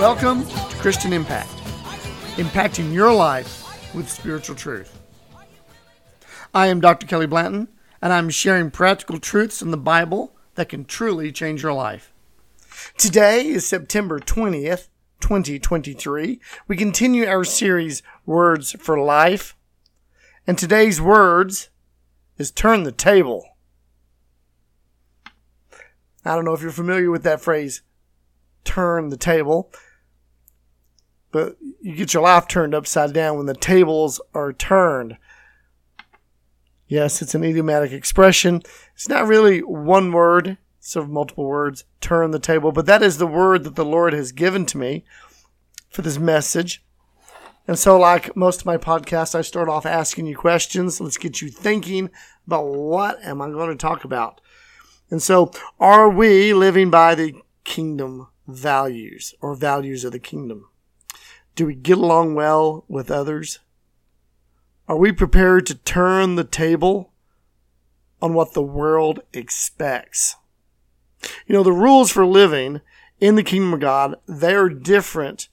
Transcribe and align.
Welcome 0.00 0.46
to 0.46 0.76
Christian 0.76 1.12
Impact, 1.12 1.50
impacting 2.36 2.90
your 2.90 3.12
life 3.12 3.94
with 3.94 4.08
spiritual 4.08 4.56
truth. 4.56 4.98
I 6.54 6.68
am 6.68 6.80
Dr. 6.80 7.06
Kelly 7.06 7.26
Blanton, 7.26 7.68
and 8.00 8.10
I'm 8.10 8.30
sharing 8.30 8.70
practical 8.70 9.18
truths 9.20 9.60
in 9.60 9.72
the 9.72 9.76
Bible 9.76 10.34
that 10.54 10.70
can 10.70 10.86
truly 10.86 11.30
change 11.32 11.62
your 11.62 11.74
life. 11.74 12.14
Today 12.96 13.46
is 13.46 13.66
September 13.66 14.18
20th, 14.18 14.88
2023. 15.20 16.40
We 16.66 16.76
continue 16.78 17.26
our 17.26 17.44
series, 17.44 18.02
Words 18.24 18.72
for 18.80 18.98
Life, 18.98 19.54
and 20.46 20.56
today's 20.56 20.98
words 20.98 21.68
is 22.38 22.50
turn 22.50 22.84
the 22.84 22.90
table. 22.90 23.44
I 26.24 26.34
don't 26.34 26.46
know 26.46 26.54
if 26.54 26.62
you're 26.62 26.70
familiar 26.70 27.10
with 27.10 27.24
that 27.24 27.42
phrase, 27.42 27.82
turn 28.64 29.10
the 29.10 29.18
table 29.18 29.70
but 31.32 31.56
you 31.80 31.94
get 31.94 32.14
your 32.14 32.22
life 32.22 32.48
turned 32.48 32.74
upside 32.74 33.12
down 33.12 33.36
when 33.36 33.46
the 33.46 33.54
tables 33.54 34.20
are 34.34 34.52
turned. 34.52 35.16
Yes, 36.88 37.22
it's 37.22 37.34
an 37.34 37.44
idiomatic 37.44 37.92
expression. 37.92 38.62
It's 38.94 39.08
not 39.08 39.28
really 39.28 39.60
one 39.60 40.10
word, 40.10 40.58
it's 40.78 40.96
of 40.96 41.08
multiple 41.08 41.44
words, 41.44 41.84
turn 42.00 42.32
the 42.32 42.40
table, 42.40 42.72
but 42.72 42.86
that 42.86 43.02
is 43.02 43.18
the 43.18 43.26
word 43.26 43.64
that 43.64 43.76
the 43.76 43.84
Lord 43.84 44.12
has 44.12 44.32
given 44.32 44.66
to 44.66 44.78
me 44.78 45.04
for 45.88 46.02
this 46.02 46.18
message. 46.18 46.82
And 47.68 47.78
so, 47.78 47.96
like 47.98 48.34
most 48.34 48.60
of 48.60 48.66
my 48.66 48.76
podcasts, 48.76 49.36
I 49.36 49.42
start 49.42 49.68
off 49.68 49.86
asking 49.86 50.26
you 50.26 50.36
questions. 50.36 51.00
Let's 51.00 51.18
get 51.18 51.40
you 51.40 51.48
thinking 51.48 52.10
about 52.46 52.66
what 52.66 53.22
am 53.22 53.40
I 53.40 53.50
going 53.50 53.68
to 53.68 53.76
talk 53.76 54.02
about. 54.02 54.40
And 55.10 55.22
so, 55.22 55.52
are 55.78 56.08
we 56.08 56.52
living 56.52 56.90
by 56.90 57.14
the 57.14 57.34
kingdom 57.62 58.28
values 58.48 59.34
or 59.40 59.54
values 59.54 60.04
of 60.04 60.10
the 60.10 60.18
kingdom? 60.18 60.69
Do 61.54 61.66
we 61.66 61.74
get 61.74 61.98
along 61.98 62.34
well 62.34 62.84
with 62.88 63.10
others? 63.10 63.58
Are 64.88 64.96
we 64.96 65.12
prepared 65.12 65.66
to 65.66 65.74
turn 65.74 66.34
the 66.34 66.44
table 66.44 67.12
on 68.20 68.34
what 68.34 68.54
the 68.54 68.62
world 68.62 69.20
expects? 69.32 70.36
You 71.46 71.54
know, 71.54 71.62
the 71.62 71.72
rules 71.72 72.10
for 72.10 72.26
living 72.26 72.80
in 73.20 73.34
the 73.34 73.42
kingdom 73.42 73.74
of 73.74 73.80
God, 73.80 74.16
they 74.26 74.54
are 74.54 74.68
different 74.68 75.48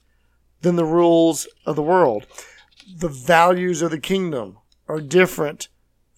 than 0.62 0.76
the 0.76 0.84
rules 0.84 1.46
of 1.66 1.76
the 1.76 1.82
world. 1.82 2.26
The 2.96 3.08
values 3.08 3.82
of 3.82 3.90
the 3.90 4.00
kingdom 4.00 4.58
are 4.88 5.00
different 5.00 5.68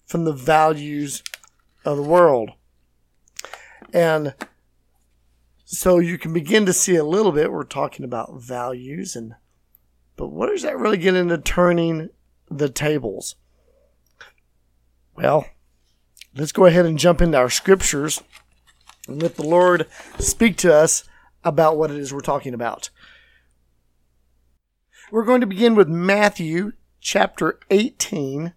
from 0.05 0.23
the 0.23 0.33
values 0.33 1.23
of 1.85 1.97
the 1.97 2.03
world. 2.03 2.51
And 3.93 4.33
so 5.65 5.99
you 5.99 6.17
can 6.17 6.33
begin 6.33 6.65
to 6.65 6.73
see 6.73 6.95
a 6.95 7.03
little 7.03 7.31
bit, 7.31 7.51
we're 7.51 7.63
talking 7.63 8.05
about 8.05 8.41
values 8.41 9.15
and 9.15 9.35
but 10.15 10.27
what 10.27 10.49
does 10.49 10.61
that 10.63 10.77
really 10.77 10.97
get 10.97 11.15
into 11.15 11.37
turning 11.37 12.09
the 12.49 12.69
tables? 12.69 13.35
Well, 15.15 15.45
let's 16.35 16.51
go 16.51 16.65
ahead 16.65 16.85
and 16.85 16.97
jump 16.97 17.21
into 17.21 17.37
our 17.37 17.49
scriptures 17.49 18.21
and 19.07 19.21
let 19.21 19.35
the 19.35 19.45
Lord 19.45 19.87
speak 20.19 20.57
to 20.57 20.73
us 20.73 21.03
about 21.43 21.77
what 21.77 21.91
it 21.91 21.97
is 21.97 22.13
we're 22.13 22.21
talking 22.21 22.53
about. 22.53 22.89
We're 25.11 25.25
going 25.25 25.41
to 25.41 25.47
begin 25.47 25.75
with 25.75 25.89
Matthew 25.89 26.73
chapter 27.01 27.59
18, 27.69 28.53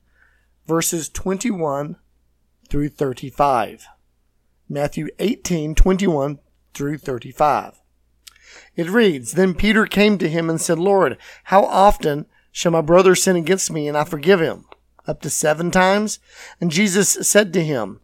verses 0.66 1.08
21 1.08 1.96
through 2.68 2.90
35. 2.90 3.86
Matthew 4.68 5.08
18, 5.18 5.74
21 5.74 6.38
through 6.72 6.98
35. 6.98 7.80
It 8.76 8.90
reads, 8.90 9.32
Then 9.32 9.54
Peter 9.54 9.86
came 9.86 10.18
to 10.18 10.28
him 10.28 10.50
and 10.50 10.60
said, 10.60 10.78
Lord, 10.78 11.16
how 11.44 11.64
often 11.64 12.26
shall 12.50 12.72
my 12.72 12.80
brother 12.80 13.14
sin 13.14 13.36
against 13.36 13.70
me 13.70 13.88
and 13.88 13.96
I 13.96 14.04
forgive 14.04 14.40
him? 14.40 14.64
Up 15.06 15.20
to 15.22 15.30
seven 15.30 15.70
times? 15.70 16.18
And 16.60 16.70
Jesus 16.70 17.10
said 17.28 17.52
to 17.52 17.64
him, 17.64 18.00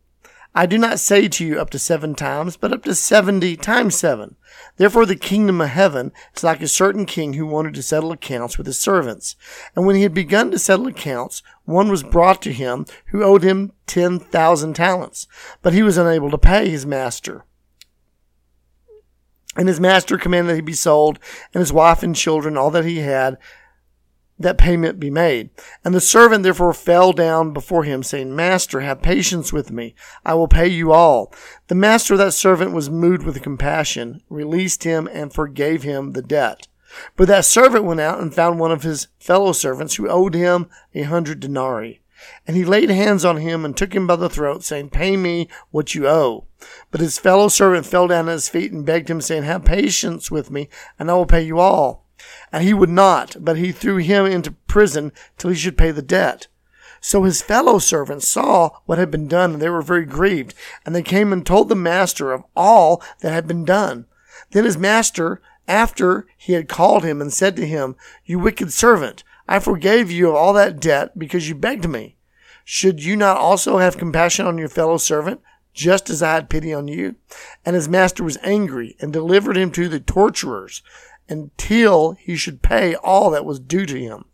I 0.53 0.66
do 0.66 0.78
not 0.78 0.98
say 0.98 1.28
to 1.28 1.44
you 1.47 1.60
up 1.60 1.70
to 1.70 1.78
seven 1.78 2.16
times, 2.16 2.56
but 2.56 2.72
up 2.72 2.82
to 2.82 2.94
seventy 2.94 3.56
times 3.56 3.94
seven. 3.94 4.34
Therefore 4.78 5.06
the 5.06 5.14
kingdom 5.14 5.60
of 5.60 5.69
heaven 5.69 6.10
is 6.36 6.42
like 6.42 6.60
a 6.60 6.66
certain 6.69 7.06
king 7.06 7.34
who 7.34 7.47
wanted 7.47 7.75
to 7.75 7.84
settle 7.84 8.10
accounts 8.10 8.58
with 8.58 8.66
his 8.66 8.78
servants. 8.78 9.37
And 9.76 9.87
when 9.87 9.94
he 9.94 10.02
had 10.02 10.12
begun 10.12 10.50
to 10.50 10.58
settle 10.58 10.88
accounts, 10.88 11.44
one 11.66 11.88
was 11.88 12.02
brought 12.02 12.42
to 12.42 12.52
him 12.52 12.84
who 13.06 13.22
owed 13.22 13.44
him 13.44 13.72
ten 13.87 14.19
thousand 14.19 14.75
talents, 14.75 15.28
but 15.62 15.72
he 15.72 15.84
was 15.84 15.97
unable 15.97 16.32
to 16.32 16.38
pay 16.38 16.69
his 16.69 16.84
master. 16.84 17.44
And 19.56 19.69
his 19.69 19.81
master 19.81 20.16
commanded 20.16 20.50
that 20.50 20.56
he 20.56 20.61
be 20.61 20.72
sold, 20.72 21.19
and 21.53 21.61
his 21.61 21.72
wife 21.72 22.03
and 22.03 22.15
children, 22.15 22.56
all 22.56 22.71
that 22.71 22.84
he 22.84 22.99
had, 22.99 23.37
that 24.38 24.56
payment 24.59 24.99
be 24.99 25.11
made. 25.11 25.50
And 25.84 25.94
the 25.94 26.00
servant 26.00 26.44
therefore 26.44 26.72
fell 26.72 27.12
down 27.12 27.53
before 27.53 27.84
him, 27.84 28.03
saying, 28.03 28.34
Master, 28.34 28.81
have 28.81 29.03
patience 29.03 29.53
with 29.53 29.71
me. 29.71 29.94
I 30.25 30.34
will 30.34 30.49
pay 30.49 30.69
you 30.69 30.93
all. 30.93 31.33
The 31.66 31.75
master 31.75 32.15
of 32.15 32.19
that 32.19 32.33
servant 32.33 32.72
was 32.72 32.88
moved 32.88 33.25
with 33.25 33.43
compassion, 33.43 34.22
released 34.31 34.84
him, 34.84 35.09
and 35.12 35.33
forgave 35.33 35.82
him 35.82 36.12
the 36.12 36.22
debt. 36.22 36.69
But 37.17 37.28
that 37.28 37.44
servant 37.44 37.84
went 37.84 38.00
out 38.00 38.21
and 38.21 38.34
found 38.34 38.59
one 38.59 38.72
of 38.72 38.82
his 38.82 39.09
fellow 39.19 39.53
servants 39.53 39.97
who 39.97 40.09
owed 40.09 40.34
him 40.34 40.69
a 40.94 41.03
hundred 41.03 41.41
denarii. 41.41 42.00
And 42.47 42.56
he 42.56 42.64
laid 42.64 42.91
hands 42.91 43.25
on 43.25 43.38
him 43.38 43.64
and 43.64 43.76
took 43.76 43.94
him 43.94 44.06
by 44.06 44.16
the 44.16 44.31
throat, 44.31 44.62
saying, 44.62 44.91
Pay 44.91 45.16
me 45.16 45.48
what 45.70 45.94
you 45.94 46.08
owe. 46.08 46.47
But 46.91 47.00
his 47.00 47.19
fellow 47.19 47.48
servant 47.48 47.86
fell 47.86 48.06
down 48.06 48.28
at 48.28 48.32
his 48.32 48.48
feet 48.48 48.72
and 48.72 48.84
begged 48.84 49.08
him, 49.08 49.20
saying, 49.20 49.44
Have 49.44 49.64
patience 49.64 50.31
with 50.31 50.50
me, 50.50 50.69
and 50.98 51.10
I 51.10 51.14
will 51.14 51.26
pay 51.26 51.42
you 51.42 51.58
all. 51.58 52.06
And 52.53 52.64
he 52.64 52.75
would 52.75 52.91
not, 52.91 53.36
but 53.41 53.56
he 53.56 53.72
threw 53.72 53.97
him 53.97 54.26
into 54.26 54.53
prison 54.66 55.12
till 55.38 55.50
he 55.50 55.56
should 55.56 55.78
pay 55.78 55.91
the 55.91 56.03
debt. 56.03 56.48
So 57.00 57.22
his 57.22 57.41
fellow 57.41 57.78
servants 57.78 58.28
saw 58.28 58.70
what 58.84 58.98
had 58.98 59.10
been 59.10 59.26
done, 59.26 59.54
and 59.54 59.62
they 59.62 59.70
were 59.70 59.82
very 59.82 60.04
grieved. 60.04 60.54
And 60.84 60.94
they 60.94 61.02
came 61.02 61.32
and 61.32 61.44
told 61.44 61.69
the 61.69 61.76
master 61.76 62.32
of 62.32 62.44
all 62.54 63.02
that 63.20 63.32
had 63.32 63.47
been 63.47 63.64
done. 63.64 64.06
Then 64.50 64.64
his 64.64 64.76
master, 64.76 65.41
after 65.66 66.26
he 66.37 66.52
had 66.52 66.69
called 66.69 67.04
him 67.04 67.20
and 67.20 67.32
said 67.32 67.56
to 67.56 67.66
him, 67.66 67.97
You 68.25 68.38
wicked 68.38 68.72
servant, 68.72 69.25
I 69.50 69.59
forgave 69.59 70.12
you 70.12 70.28
of 70.28 70.37
all 70.37 70.53
that 70.53 70.78
debt 70.78 71.19
because 71.19 71.49
you 71.49 71.56
begged 71.56 71.88
me. 71.88 72.16
Should 72.65 73.03
you 73.03 73.16
not 73.16 73.37
also 73.37 73.78
have 73.78 73.99
compassion 73.99 74.47
on 74.47 74.59
your 74.59 74.69
fellow 74.69 74.97
servant, 74.97 75.41
just 75.75 76.09
as 76.09 76.22
I 76.22 76.34
had 76.34 76.49
pity 76.49 76.72
on 76.72 76.87
you? 76.87 77.16
And 77.66 77.75
his 77.75 77.88
master 77.88 78.22
was 78.22 78.38
angry 78.44 78.94
and 79.00 79.12
delivered 79.12 79.56
him 79.56 79.72
to 79.72 79.88
the 79.88 79.99
torturers 79.99 80.83
until 81.28 82.12
he 82.12 82.37
should 82.37 82.62
pay 82.62 82.94
all 82.94 83.28
that 83.31 83.44
was 83.44 83.59
due 83.59 83.87
to 83.87 83.99
him. 83.99 84.27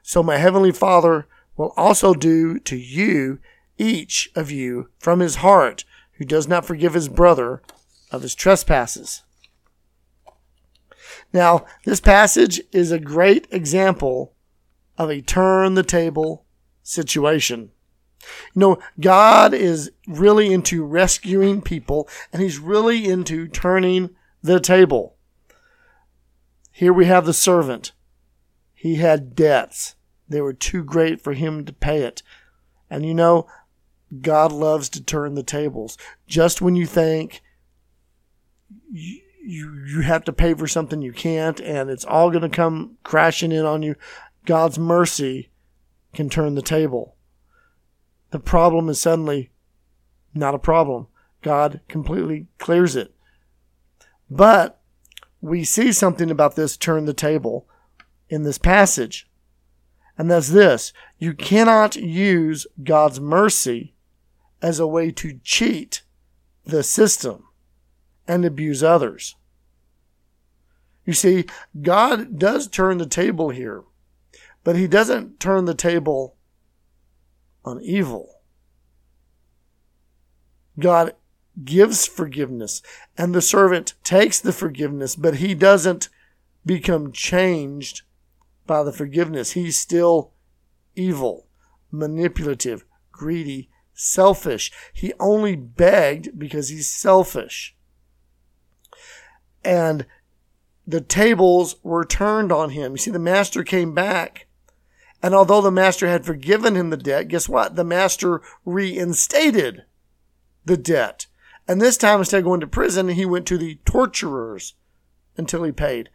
So 0.00 0.22
my 0.22 0.36
heavenly 0.36 0.70
Father 0.70 1.26
will 1.56 1.74
also 1.76 2.14
do 2.14 2.60
to 2.60 2.76
you, 2.76 3.40
each 3.78 4.30
of 4.36 4.52
you, 4.52 4.90
from 5.00 5.18
his 5.18 5.36
heart, 5.36 5.84
who 6.18 6.24
does 6.24 6.46
not 6.46 6.64
forgive 6.64 6.94
his 6.94 7.08
brother 7.08 7.62
of 8.12 8.22
his 8.22 8.36
trespasses. 8.36 9.24
Now, 11.32 11.66
this 11.84 11.98
passage 12.00 12.60
is 12.70 12.92
a 12.92 13.00
great 13.00 13.48
example 13.50 14.34
of 14.98 15.10
a 15.10 15.20
turn 15.20 15.74
the 15.74 15.82
table 15.82 16.44
situation. 16.82 17.70
You 18.54 18.60
know, 18.60 18.78
God 19.00 19.52
is 19.54 19.90
really 20.06 20.52
into 20.52 20.84
rescuing 20.84 21.60
people 21.60 22.08
and 22.32 22.42
he's 22.42 22.58
really 22.58 23.08
into 23.08 23.48
turning 23.48 24.10
the 24.42 24.60
table. 24.60 25.16
Here 26.70 26.92
we 26.92 27.06
have 27.06 27.26
the 27.26 27.32
servant. 27.32 27.92
He 28.74 28.96
had 28.96 29.34
debts. 29.34 29.94
They 30.28 30.40
were 30.40 30.54
too 30.54 30.82
great 30.82 31.20
for 31.20 31.34
him 31.34 31.64
to 31.64 31.72
pay 31.72 32.02
it. 32.02 32.22
And 32.88 33.04
you 33.04 33.14
know, 33.14 33.46
God 34.20 34.52
loves 34.52 34.88
to 34.90 35.02
turn 35.02 35.34
the 35.34 35.42
tables. 35.42 35.96
Just 36.26 36.60
when 36.60 36.76
you 36.76 36.86
think 36.86 37.42
you, 38.90 39.20
you, 39.44 39.84
you 39.86 40.00
have 40.00 40.24
to 40.24 40.32
pay 40.32 40.54
for 40.54 40.66
something 40.66 41.02
you 41.02 41.12
can't 41.12 41.60
and 41.60 41.90
it's 41.90 42.04
all 42.04 42.30
going 42.30 42.42
to 42.42 42.48
come 42.48 42.96
crashing 43.02 43.52
in 43.52 43.64
on 43.64 43.82
you, 43.82 43.96
God's 44.44 44.78
mercy 44.78 45.50
can 46.12 46.28
turn 46.28 46.54
the 46.54 46.62
table. 46.62 47.16
The 48.30 48.38
problem 48.38 48.88
is 48.88 49.00
suddenly 49.00 49.50
not 50.34 50.54
a 50.54 50.58
problem. 50.58 51.06
God 51.42 51.80
completely 51.88 52.46
clears 52.58 52.96
it. 52.96 53.14
But 54.30 54.80
we 55.40 55.64
see 55.64 55.92
something 55.92 56.30
about 56.30 56.56
this 56.56 56.76
turn 56.76 57.04
the 57.04 57.12
table 57.12 57.66
in 58.28 58.44
this 58.44 58.58
passage. 58.58 59.28
And 60.16 60.30
that's 60.30 60.48
this 60.48 60.92
you 61.18 61.34
cannot 61.34 61.96
use 61.96 62.66
God's 62.82 63.20
mercy 63.20 63.94
as 64.60 64.78
a 64.78 64.86
way 64.86 65.10
to 65.10 65.40
cheat 65.42 66.02
the 66.64 66.82
system 66.82 67.44
and 68.28 68.44
abuse 68.44 68.82
others. 68.82 69.34
You 71.04 71.12
see, 71.12 71.46
God 71.80 72.38
does 72.38 72.68
turn 72.68 72.98
the 72.98 73.06
table 73.06 73.50
here, 73.50 73.82
but 74.64 74.76
He 74.76 74.86
doesn't 74.86 75.40
turn 75.40 75.64
the 75.64 75.74
table 75.74 76.36
on 77.64 77.80
evil. 77.82 78.40
God 80.78 81.14
gives 81.64 82.06
forgiveness, 82.06 82.82
and 83.16 83.34
the 83.34 83.42
servant 83.42 83.94
takes 84.02 84.40
the 84.40 84.52
forgiveness, 84.52 85.16
but 85.16 85.36
he 85.36 85.54
doesn't 85.54 86.08
become 86.64 87.12
changed 87.12 88.02
by 88.66 88.82
the 88.82 88.92
forgiveness. 88.92 89.52
He's 89.52 89.78
still 89.78 90.32
evil, 90.96 91.46
manipulative, 91.90 92.84
greedy, 93.10 93.68
selfish. 93.92 94.72
He 94.92 95.12
only 95.20 95.56
begged 95.56 96.38
because 96.38 96.70
he's 96.70 96.88
selfish. 96.88 97.76
And 99.64 100.06
the 100.86 101.00
tables 101.00 101.76
were 101.82 102.04
turned 102.04 102.50
on 102.50 102.70
him. 102.70 102.92
You 102.92 102.98
see, 102.98 103.10
the 103.10 103.18
master 103.18 103.62
came 103.62 103.94
back. 103.94 104.46
And 105.22 105.34
although 105.34 105.60
the 105.60 105.70
master 105.70 106.08
had 106.08 106.26
forgiven 106.26 106.74
him 106.74 106.90
the 106.90 106.96
debt, 106.96 107.28
guess 107.28 107.48
what? 107.48 107.76
The 107.76 107.84
master 107.84 108.42
reinstated 108.64 109.84
the 110.64 110.76
debt. 110.76 111.26
And 111.68 111.80
this 111.80 111.96
time, 111.96 112.18
instead 112.18 112.38
of 112.38 112.44
going 112.44 112.60
to 112.60 112.66
prison, 112.66 113.08
he 113.08 113.24
went 113.24 113.46
to 113.46 113.56
the 113.56 113.78
torturers 113.84 114.74
until 115.36 115.62
he 115.62 115.70
paid. 115.70 116.10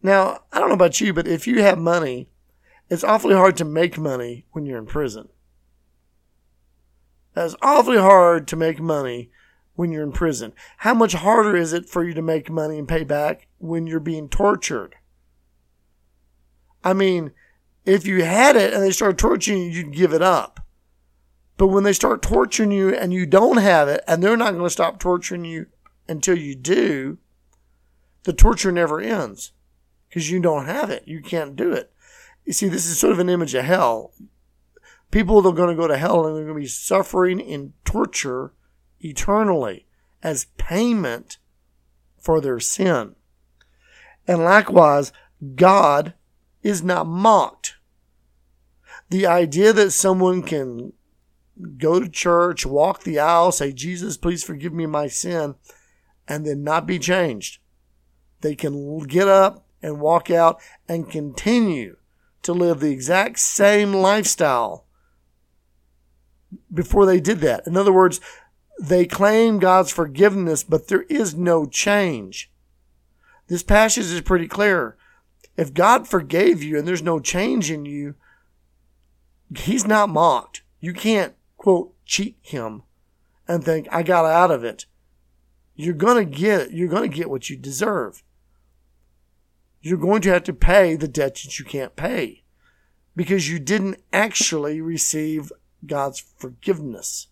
Now, 0.00 0.44
I 0.52 0.60
don't 0.60 0.68
know 0.68 0.74
about 0.74 1.00
you, 1.00 1.12
but 1.12 1.26
if 1.26 1.46
you 1.46 1.60
have 1.62 1.78
money, 1.78 2.28
it's 2.88 3.04
awfully 3.04 3.34
hard 3.34 3.56
to 3.56 3.64
make 3.64 3.98
money 3.98 4.46
when 4.52 4.64
you're 4.64 4.78
in 4.78 4.86
prison. 4.86 5.28
It's 7.34 7.56
awfully 7.62 7.98
hard 7.98 8.46
to 8.48 8.56
make 8.56 8.80
money 8.80 9.30
when 9.74 9.90
you're 9.90 10.02
in 10.02 10.12
prison. 10.12 10.52
How 10.78 10.94
much 10.94 11.14
harder 11.14 11.56
is 11.56 11.72
it 11.72 11.88
for 11.88 12.04
you 12.04 12.14
to 12.14 12.22
make 12.22 12.50
money 12.50 12.78
and 12.78 12.86
pay 12.86 13.04
back 13.04 13.48
when 13.58 13.86
you're 13.86 14.00
being 14.00 14.28
tortured? 14.28 14.94
I 16.84 16.92
mean, 16.92 17.32
if 17.84 18.06
you 18.06 18.24
had 18.24 18.56
it 18.56 18.72
and 18.72 18.82
they 18.82 18.90
started 18.90 19.18
torturing 19.18 19.62
you, 19.62 19.70
you'd 19.70 19.94
give 19.94 20.12
it 20.12 20.22
up. 20.22 20.60
But 21.56 21.68
when 21.68 21.84
they 21.84 21.92
start 21.92 22.22
torturing 22.22 22.72
you 22.72 22.94
and 22.94 23.12
you 23.12 23.26
don't 23.26 23.58
have 23.58 23.88
it, 23.88 24.02
and 24.06 24.22
they're 24.22 24.36
not 24.36 24.52
going 24.52 24.64
to 24.64 24.70
stop 24.70 24.98
torturing 24.98 25.44
you 25.44 25.66
until 26.08 26.36
you 26.36 26.54
do, 26.54 27.18
the 28.24 28.32
torture 28.32 28.72
never 28.72 29.00
ends 29.00 29.52
because 30.08 30.30
you 30.30 30.40
don't 30.40 30.66
have 30.66 30.90
it. 30.90 31.04
You 31.06 31.22
can't 31.22 31.56
do 31.56 31.72
it. 31.72 31.92
You 32.44 32.52
see, 32.52 32.68
this 32.68 32.86
is 32.86 32.98
sort 32.98 33.12
of 33.12 33.18
an 33.18 33.28
image 33.28 33.54
of 33.54 33.64
hell. 33.64 34.12
People 35.10 35.46
are 35.46 35.52
going 35.52 35.68
to 35.68 35.80
go 35.80 35.86
to 35.86 35.96
hell 35.96 36.26
and 36.26 36.36
they're 36.36 36.44
going 36.44 36.56
to 36.56 36.62
be 36.62 36.66
suffering 36.66 37.38
in 37.38 37.74
torture 37.84 38.52
eternally 39.00 39.86
as 40.22 40.46
payment 40.56 41.38
for 42.18 42.40
their 42.40 42.60
sin. 42.60 43.14
And 44.26 44.44
likewise, 44.44 45.12
God 45.54 46.14
is 46.62 46.82
not 46.82 47.06
mocked. 47.06 47.74
The 49.10 49.26
idea 49.26 49.72
that 49.72 49.90
someone 49.90 50.42
can 50.42 50.92
go 51.78 52.00
to 52.00 52.08
church, 52.08 52.64
walk 52.64 53.02
the 53.02 53.18
aisle, 53.18 53.52
say, 53.52 53.72
Jesus, 53.72 54.16
please 54.16 54.42
forgive 54.42 54.72
me 54.72 54.86
my 54.86 55.06
sin, 55.06 55.56
and 56.26 56.46
then 56.46 56.64
not 56.64 56.86
be 56.86 56.98
changed. 56.98 57.60
They 58.40 58.54
can 58.54 58.98
get 59.00 59.28
up 59.28 59.66
and 59.82 60.00
walk 60.00 60.30
out 60.30 60.60
and 60.88 61.10
continue 61.10 61.96
to 62.42 62.52
live 62.52 62.80
the 62.80 62.90
exact 62.90 63.38
same 63.38 63.92
lifestyle 63.92 64.86
before 66.72 67.06
they 67.06 67.20
did 67.20 67.40
that. 67.40 67.66
In 67.66 67.76
other 67.76 67.92
words, 67.92 68.20
they 68.80 69.04
claim 69.04 69.58
God's 69.58 69.92
forgiveness, 69.92 70.64
but 70.64 70.88
there 70.88 71.02
is 71.02 71.34
no 71.34 71.66
change. 71.66 72.50
This 73.48 73.62
passage 73.62 74.06
is 74.06 74.20
pretty 74.22 74.48
clear. 74.48 74.96
If 75.56 75.74
God 75.74 76.08
forgave 76.08 76.62
you 76.62 76.78
and 76.78 76.88
there's 76.88 77.02
no 77.02 77.20
change 77.20 77.70
in 77.70 77.84
you, 77.84 78.14
He's 79.54 79.86
not 79.86 80.08
mocked. 80.08 80.62
You 80.80 80.94
can't 80.94 81.34
quote, 81.62 81.94
cheat 82.04 82.36
him 82.42 82.82
and 83.46 83.62
think, 83.62 83.86
I 83.92 84.02
got 84.02 84.24
out 84.24 84.50
of 84.50 84.64
it. 84.64 84.86
You're 85.76 85.94
going 85.94 86.28
to 86.28 86.38
get, 86.38 86.72
you're 86.72 86.88
going 86.88 87.08
to 87.08 87.16
get 87.16 87.30
what 87.30 87.48
you 87.48 87.56
deserve. 87.56 88.24
You're 89.80 89.96
going 89.96 90.22
to 90.22 90.30
have 90.30 90.42
to 90.44 90.52
pay 90.52 90.96
the 90.96 91.06
debt 91.06 91.36
that 91.36 91.60
you 91.60 91.64
can't 91.64 91.94
pay 91.94 92.42
because 93.14 93.48
you 93.48 93.60
didn't 93.60 94.02
actually 94.12 94.80
receive 94.80 95.52
God's 95.86 96.18
forgiveness. 96.18 97.28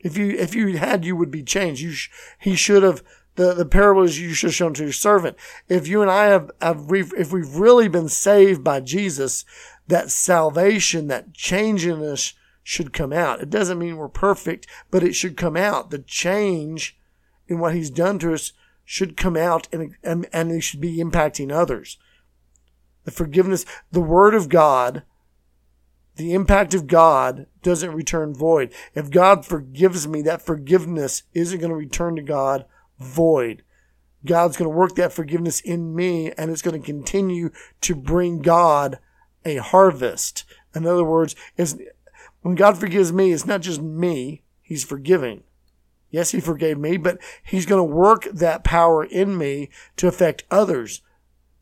If 0.00 0.18
you, 0.18 0.30
if 0.30 0.56
you 0.56 0.76
had, 0.76 1.04
you 1.04 1.14
would 1.14 1.30
be 1.30 1.44
changed. 1.44 1.80
You, 1.80 1.92
sh- 1.92 2.10
he 2.40 2.56
should 2.56 2.82
have, 2.82 3.04
the, 3.38 3.54
the 3.54 3.64
parables 3.64 4.18
you 4.18 4.34
should 4.34 4.48
have 4.48 4.54
shown 4.54 4.74
to 4.74 4.82
your 4.82 4.92
servant. 4.92 5.36
If 5.68 5.86
you 5.86 6.02
and 6.02 6.10
I 6.10 6.24
have, 6.24 6.50
have 6.60 6.86
we've, 6.86 7.14
if 7.16 7.32
we've 7.32 7.54
really 7.54 7.86
been 7.86 8.08
saved 8.08 8.64
by 8.64 8.80
Jesus, 8.80 9.44
that 9.86 10.10
salvation, 10.10 11.06
that 11.06 11.34
change 11.34 11.86
in 11.86 12.02
us 12.02 12.34
should 12.64 12.92
come 12.92 13.12
out. 13.12 13.40
It 13.40 13.48
doesn't 13.48 13.78
mean 13.78 13.96
we're 13.96 14.08
perfect, 14.08 14.66
but 14.90 15.04
it 15.04 15.14
should 15.14 15.36
come 15.36 15.56
out. 15.56 15.90
The 15.90 16.00
change 16.00 16.98
in 17.46 17.60
what 17.60 17.76
he's 17.76 17.90
done 17.90 18.18
to 18.18 18.34
us 18.34 18.52
should 18.84 19.16
come 19.16 19.36
out 19.36 19.68
and, 19.72 19.94
and, 20.02 20.26
and 20.32 20.50
it 20.50 20.62
should 20.62 20.80
be 20.80 20.98
impacting 20.98 21.52
others. 21.52 21.96
The 23.04 23.12
forgiveness, 23.12 23.64
the 23.92 24.00
word 24.00 24.34
of 24.34 24.48
God, 24.48 25.04
the 26.16 26.34
impact 26.34 26.74
of 26.74 26.88
God 26.88 27.46
doesn't 27.62 27.94
return 27.94 28.34
void. 28.34 28.74
If 28.96 29.10
God 29.10 29.46
forgives 29.46 30.08
me, 30.08 30.22
that 30.22 30.42
forgiveness 30.42 31.22
isn't 31.34 31.60
going 31.60 31.70
to 31.70 31.76
return 31.76 32.16
to 32.16 32.22
God 32.22 32.64
void. 32.98 33.62
God's 34.24 34.56
going 34.56 34.70
to 34.70 34.76
work 34.76 34.94
that 34.96 35.12
forgiveness 35.12 35.60
in 35.60 35.94
me 35.94 36.32
and 36.32 36.50
it's 36.50 36.62
going 36.62 36.80
to 36.80 36.84
continue 36.84 37.50
to 37.82 37.94
bring 37.94 38.42
God 38.42 38.98
a 39.44 39.56
harvest. 39.56 40.44
In 40.74 40.86
other 40.86 41.04
words, 41.04 41.34
when 42.42 42.54
God 42.54 42.78
forgives 42.78 43.12
me, 43.12 43.32
it's 43.32 43.46
not 43.46 43.62
just 43.62 43.80
me, 43.80 44.42
He's 44.60 44.84
forgiving. 44.84 45.44
Yes, 46.10 46.30
He 46.32 46.40
forgave 46.40 46.78
me, 46.78 46.96
but 46.96 47.18
He's 47.42 47.66
going 47.66 47.80
to 47.80 47.94
work 47.94 48.24
that 48.32 48.64
power 48.64 49.04
in 49.04 49.38
me 49.38 49.70
to 49.96 50.08
affect 50.08 50.44
others 50.50 51.02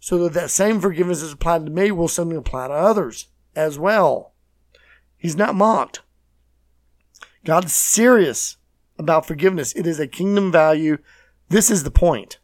so 0.01 0.19
that 0.19 0.35
that 0.35 0.51
same 0.51 0.81
forgiveness 0.81 1.23
is 1.23 1.33
applied 1.33 1.67
to 1.67 1.73
me 1.73 1.91
will 1.91 2.09
suddenly 2.09 2.37
apply 2.37 2.69
to 2.69 2.75
others 2.75 3.27
as 3.55 3.79
well. 3.79 4.33
He's 5.17 5.37
not 5.37 5.55
mocked. 5.55 6.01
God's 7.45 7.73
serious 7.73 8.57
about 8.99 9.27
forgiveness. 9.27 9.73
It 9.73 9.87
is 9.87 9.99
a 9.99 10.07
kingdom 10.07 10.53
value. 10.53 10.99
This 11.49 11.71
is 11.71 11.85
the 11.85 11.91
point. 11.91 12.39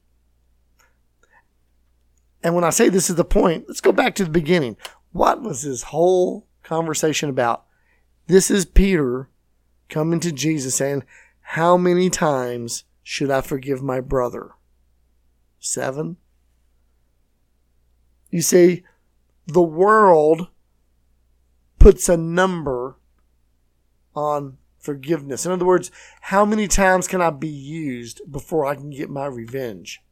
And 2.43 2.55
when 2.55 2.65
I 2.65 2.71
say 2.71 2.89
this 2.89 3.11
is 3.11 3.17
the 3.17 3.25
point, 3.25 3.65
let's 3.69 3.81
go 3.81 3.93
back 3.93 4.15
to 4.17 4.25
the 4.25 4.31
beginning. 4.31 4.77
What 5.13 5.43
was 5.43 5.63
this 5.63 5.85
whole 5.85 6.47
conversation 6.63 7.29
about? 7.29 7.65
This 8.27 8.51
is 8.51 8.65
Peter 8.65 9.29
coming 9.89 10.21
to 10.21 10.33
Jesus 10.33 10.77
saying, 10.77 11.05
How 11.41 11.77
many 11.77 12.11
times 12.11 12.85
should 13.03 13.31
I 13.31 13.41
forgive 13.41 13.83
my 13.83 14.01
brother? 14.01 14.53
Seven? 15.61 16.17
You 18.31 18.43
see, 18.43 18.83
the 19.47 19.63
world 19.63 20.49
puts 21.79 22.09
a 22.09 22.17
number 22.17 22.97
on 24.15 24.57
forgiveness. 24.83 25.47
In 25.47 25.53
other 25.53 25.65
words, 25.65 25.91
how 26.23 26.45
many 26.45 26.69
times 26.69 27.09
can 27.09 27.23
I 27.23 27.31
be 27.31 27.49
used 27.49 28.21
before 28.31 28.67
I 28.67 28.75
can 28.75 28.91
get 28.91 29.09
my 29.09 29.27
revenge? 29.27 30.03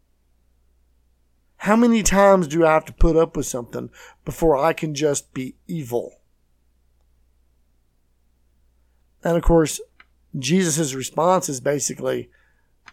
How 1.58 1.76
many 1.76 2.02
times 2.02 2.48
do 2.48 2.64
I 2.64 2.72
have 2.72 2.86
to 2.86 2.92
put 2.92 3.16
up 3.16 3.36
with 3.36 3.44
something 3.44 3.90
before 4.24 4.56
I 4.56 4.72
can 4.72 4.94
just 4.94 5.34
be 5.34 5.56
evil? 5.68 6.20
And 9.22 9.36
of 9.36 9.42
course, 9.42 9.80
Jesus' 10.38 10.94
response 10.94 11.50
is 11.50 11.60
basically, 11.60 12.30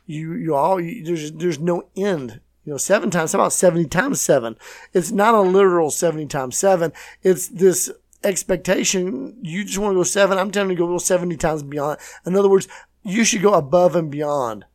you, 0.05 0.33
you 0.33 0.55
all, 0.55 0.81
you, 0.81 1.05
there's, 1.05 1.31
there's 1.31 1.59
no 1.59 1.87
end. 1.95 2.41
You 2.65 2.73
know, 2.73 2.77
seven 2.77 3.09
times, 3.09 3.33
about 3.33 3.53
70 3.53 3.85
times 3.85 4.19
seven. 4.19 4.57
It's 4.91 5.11
not 5.11 5.33
a 5.33 5.39
literal 5.39 5.89
70 5.89 6.25
times 6.25 6.57
seven. 6.57 6.91
It's 7.23 7.47
this 7.47 7.89
expectation. 8.23 9.37
You 9.41 9.63
just 9.63 9.77
want 9.77 9.93
to 9.93 9.99
go 9.99 10.03
seven. 10.03 10.37
I'm 10.37 10.51
telling 10.51 10.71
you 10.71 10.77
to 10.77 10.87
go 10.87 10.97
70 10.97 11.37
times 11.37 11.63
beyond. 11.63 11.99
In 12.25 12.35
other 12.35 12.49
words, 12.49 12.67
you 13.03 13.23
should 13.23 13.41
go 13.41 13.53
above 13.53 13.95
and 13.95 14.11
beyond 14.11 14.65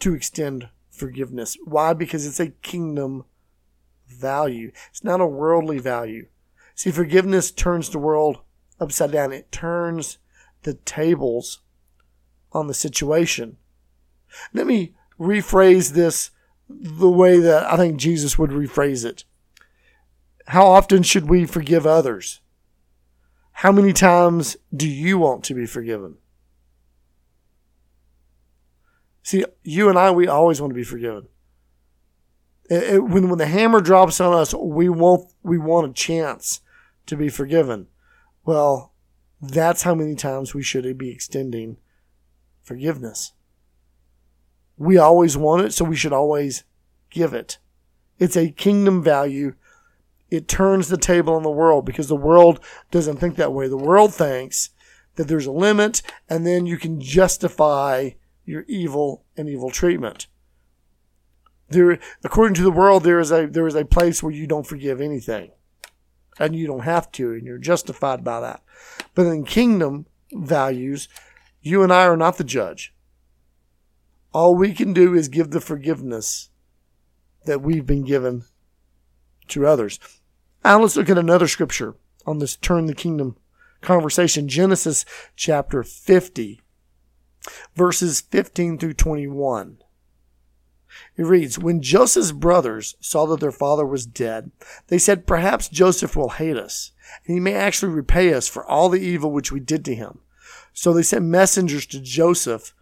to 0.00 0.14
extend 0.14 0.68
forgiveness. 0.90 1.56
Why? 1.64 1.92
Because 1.92 2.26
it's 2.26 2.40
a 2.40 2.48
kingdom 2.48 3.24
value. 4.06 4.72
It's 4.90 5.04
not 5.04 5.20
a 5.20 5.26
worldly 5.26 5.78
value. 5.78 6.26
See, 6.74 6.90
forgiveness 6.90 7.50
turns 7.50 7.88
the 7.88 7.98
world 7.98 8.38
upside 8.80 9.12
down. 9.12 9.32
It 9.32 9.52
turns 9.52 10.18
the 10.62 10.74
tables 10.74 11.60
on 12.52 12.66
the 12.66 12.74
situation. 12.74 13.56
Let 14.52 14.66
me 14.66 14.94
rephrase 15.18 15.92
this 15.92 16.30
the 16.68 17.10
way 17.10 17.38
that 17.38 17.70
I 17.70 17.76
think 17.76 17.98
Jesus 17.98 18.38
would 18.38 18.50
rephrase 18.50 19.04
it. 19.04 19.24
How 20.48 20.66
often 20.66 21.02
should 21.02 21.28
we 21.28 21.46
forgive 21.46 21.86
others? 21.86 22.40
How 23.54 23.72
many 23.72 23.92
times 23.92 24.56
do 24.76 24.88
you 24.88 25.16
want 25.16 25.44
to 25.44 25.54
be 25.54 25.64
forgiven? 25.64 26.16
See, 29.22 29.44
you 29.62 29.88
and 29.88 29.98
I, 29.98 30.10
we 30.10 30.26
always 30.26 30.60
want 30.60 30.72
to 30.72 30.74
be 30.74 30.84
forgiven. 30.84 31.28
It, 32.68 32.94
it, 32.94 33.04
when 33.04 33.28
when 33.28 33.38
the 33.38 33.46
hammer 33.46 33.80
drops 33.80 34.20
on 34.20 34.34
us, 34.34 34.54
we 34.54 34.88
want 34.88 35.32
we 35.42 35.56
want 35.56 35.88
a 35.88 35.94
chance 35.94 36.60
to 37.06 37.16
be 37.16 37.28
forgiven. 37.28 37.86
Well, 38.44 38.92
that's 39.40 39.82
how 39.82 39.94
many 39.94 40.14
times 40.14 40.52
we 40.52 40.62
should 40.62 40.98
be 40.98 41.10
extending 41.10 41.78
forgiveness. 42.62 43.32
We 44.76 44.98
always 44.98 45.36
want 45.36 45.62
it, 45.62 45.72
so 45.72 45.84
we 45.84 45.96
should 45.96 46.12
always 46.12 46.64
give 47.08 47.32
it. 47.32 47.58
It's 48.18 48.36
a 48.36 48.50
kingdom 48.50 49.02
value. 49.02 49.54
It 50.34 50.48
turns 50.48 50.88
the 50.88 50.98
table 50.98 51.34
on 51.34 51.44
the 51.44 51.50
world 51.50 51.84
because 51.84 52.08
the 52.08 52.16
world 52.16 52.58
doesn't 52.90 53.18
think 53.18 53.36
that 53.36 53.52
way. 53.52 53.68
The 53.68 53.76
world 53.76 54.12
thinks 54.12 54.70
that 55.14 55.28
there's 55.28 55.46
a 55.46 55.52
limit 55.52 56.02
and 56.28 56.44
then 56.44 56.66
you 56.66 56.76
can 56.76 57.00
justify 57.00 58.10
your 58.44 58.64
evil 58.66 59.24
and 59.36 59.48
evil 59.48 59.70
treatment. 59.70 60.26
There, 61.68 62.00
according 62.24 62.54
to 62.54 62.62
the 62.62 62.72
world, 62.72 63.04
there 63.04 63.20
is 63.20 63.30
a 63.30 63.46
there 63.46 63.68
is 63.68 63.76
a 63.76 63.84
place 63.84 64.22
where 64.22 64.32
you 64.32 64.46
don't 64.46 64.66
forgive 64.66 65.00
anything, 65.00 65.52
and 66.38 66.54
you 66.54 66.66
don't 66.66 66.84
have 66.84 67.10
to, 67.12 67.32
and 67.32 67.46
you're 67.46 67.58
justified 67.58 68.22
by 68.22 68.40
that. 68.40 68.62
But 69.14 69.26
in 69.26 69.44
kingdom 69.44 70.06
values, 70.32 71.08
you 71.62 71.82
and 71.82 71.92
I 71.92 72.06
are 72.06 72.16
not 72.16 72.36
the 72.36 72.44
judge. 72.44 72.92
All 74.32 74.54
we 74.54 74.74
can 74.74 74.92
do 74.92 75.14
is 75.14 75.28
give 75.28 75.52
the 75.52 75.60
forgiveness 75.60 76.50
that 77.46 77.62
we've 77.62 77.86
been 77.86 78.04
given 78.04 78.44
to 79.48 79.66
others. 79.66 79.98
Now 80.64 80.80
let's 80.80 80.96
look 80.96 81.10
at 81.10 81.18
another 81.18 81.46
scripture 81.46 81.94
on 82.26 82.38
this 82.38 82.56
turn 82.56 82.86
the 82.86 82.94
kingdom 82.94 83.36
conversation. 83.82 84.48
Genesis 84.48 85.04
chapter 85.36 85.82
50, 85.82 86.62
verses 87.76 88.22
15 88.22 88.78
through 88.78 88.94
21. 88.94 89.78
It 91.16 91.26
reads, 91.26 91.58
When 91.58 91.82
Joseph's 91.82 92.32
brothers 92.32 92.96
saw 93.00 93.26
that 93.26 93.40
their 93.40 93.52
father 93.52 93.84
was 93.84 94.06
dead, 94.06 94.52
they 94.86 94.98
said, 94.98 95.26
Perhaps 95.26 95.68
Joseph 95.68 96.16
will 96.16 96.30
hate 96.30 96.56
us, 96.56 96.92
and 97.26 97.34
he 97.34 97.40
may 97.40 97.54
actually 97.54 97.92
repay 97.92 98.32
us 98.32 98.48
for 98.48 98.64
all 98.64 98.88
the 98.88 99.00
evil 99.00 99.32
which 99.32 99.52
we 99.52 99.60
did 99.60 99.84
to 99.84 99.94
him. 99.94 100.20
So 100.72 100.92
they 100.92 101.02
sent 101.02 101.24
messengers 101.24 101.84
to 101.86 102.00
Joseph, 102.00 102.74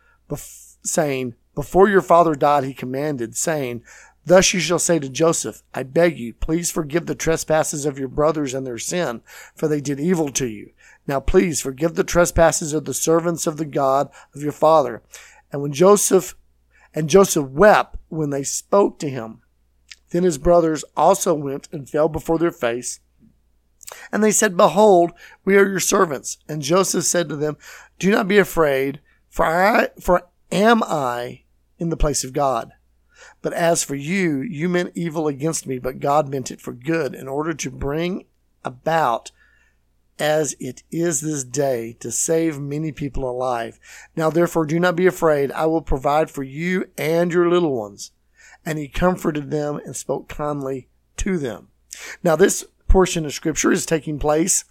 saying, 0.85 1.35
Before 1.55 1.89
your 1.89 2.03
father 2.03 2.35
died, 2.35 2.65
he 2.65 2.75
commanded, 2.75 3.35
saying, 3.35 3.83
Thus 4.25 4.55
you 4.55 4.61
shall 4.61 4.79
say 4.79 4.99
to 4.99 5.09
Joseph, 5.09 5.63
I 5.75 5.83
beg 5.83 6.19
you, 6.19 6.35
please 6.35 6.71
forgive 6.71 7.07
the 7.07 7.15
trespasses 7.15 7.85
of 7.85 7.99
your 7.99 8.09
brothers 8.09 8.55
and 8.55 8.67
their 8.67 8.79
sin, 8.79 9.23
for 9.55 9.67
they 9.67 9.81
did 9.81 9.99
evil 9.99 10.31
to 10.31 10.47
you. 10.47 10.71
Now 11.07 11.19
please 11.19 11.61
forgive 11.61 11.95
the 11.95 12.05
trespasses 12.05 12.73
of 12.73 12.85
the 12.85 12.95
servants 12.95 13.47
of 13.47 13.57
the 13.57 13.65
God 13.65 14.11
of 14.35 14.43
your 14.43 14.53
father. 14.53 15.03
And 15.51 15.61
when 15.61 15.73
Joseph 15.73 16.37
and 16.95 17.09
Joseph 17.09 17.49
wept 17.49 17.97
when 18.09 18.31
they 18.31 18.43
spoke 18.43 18.99
to 18.99 19.11
him. 19.11 19.41
Then 20.11 20.25
his 20.25 20.39
brothers 20.39 20.85
also 20.97 21.35
went 21.35 21.69
and 21.73 21.89
fell 21.89 22.09
before 22.09 22.39
their 22.39 22.53
face. 22.53 23.01
And 24.11 24.23
they 24.23 24.33
said, 24.33 24.57
Behold, 24.57 25.13
we 25.45 25.57
are 25.57 25.69
your 25.69 25.81
servants. 25.81 26.39
And 26.49 26.63
Joseph 26.63 27.05
said 27.05 27.29
to 27.29 27.37
them, 27.37 27.57
Do 27.99 28.11
not 28.11 28.29
be 28.29 28.39
afraid, 28.39 29.01
for 29.29 29.47
I, 29.47 29.89
for 30.01 30.29
am 30.51 30.83
I 30.83 31.43
in 31.79 31.89
the 31.89 31.97
place 31.97 32.25
of 32.25 32.33
God? 32.33 32.73
But 33.41 33.53
as 33.53 33.83
for 33.83 33.95
you, 33.95 34.41
you 34.41 34.69
meant 34.69 34.93
evil 34.95 35.29
against 35.29 35.67
me, 35.67 35.79
but 35.79 36.01
God 36.01 36.29
meant 36.29 36.51
it 36.51 36.61
for 36.61 36.73
good, 36.73 37.15
in 37.15 37.29
order 37.29 37.53
to 37.55 37.71
bring 37.71 38.25
about 38.65 39.33
as 40.19 40.55
it 40.61 40.83
is 40.91 41.21
this 41.21 41.43
day 41.43 41.97
to 41.99 42.11
save 42.11 42.61
many 42.61 42.93
people 42.93 43.29
alive. 43.29 43.81
Now 44.15 44.31
therefore 44.31 44.67
do 44.67 44.79
not 44.79 44.95
be 44.95 45.07
afraid. 45.07 45.51
I 45.53 45.67
will 45.67 45.83
provide 45.83 46.31
for 46.31 46.43
you 46.43 46.85
and 46.97 47.33
your 47.33 47.49
little 47.49 47.77
ones. 47.77 48.13
And 48.65 48.79
he 48.79 48.87
comforted 48.89 49.51
them 49.51 49.81
and 49.85 49.97
spoke 49.97 50.29
kindly 50.29 50.89
to 51.17 51.39
them. 51.39 51.69
Now 52.23 52.37
this 52.37 52.65
portion 52.87 53.25
of 53.27 53.33
scripture 53.33 53.73
is 53.73 53.87
taking 53.87 54.19
place. 54.19 54.65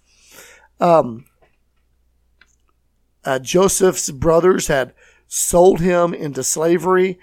Um, 0.80 1.26
uh, 3.24 3.38
Joseph's 3.38 4.10
brothers 4.10 4.68
had 4.68 4.94
sold 5.28 5.80
him 5.80 6.14
into 6.14 6.42
slavery 6.42 7.18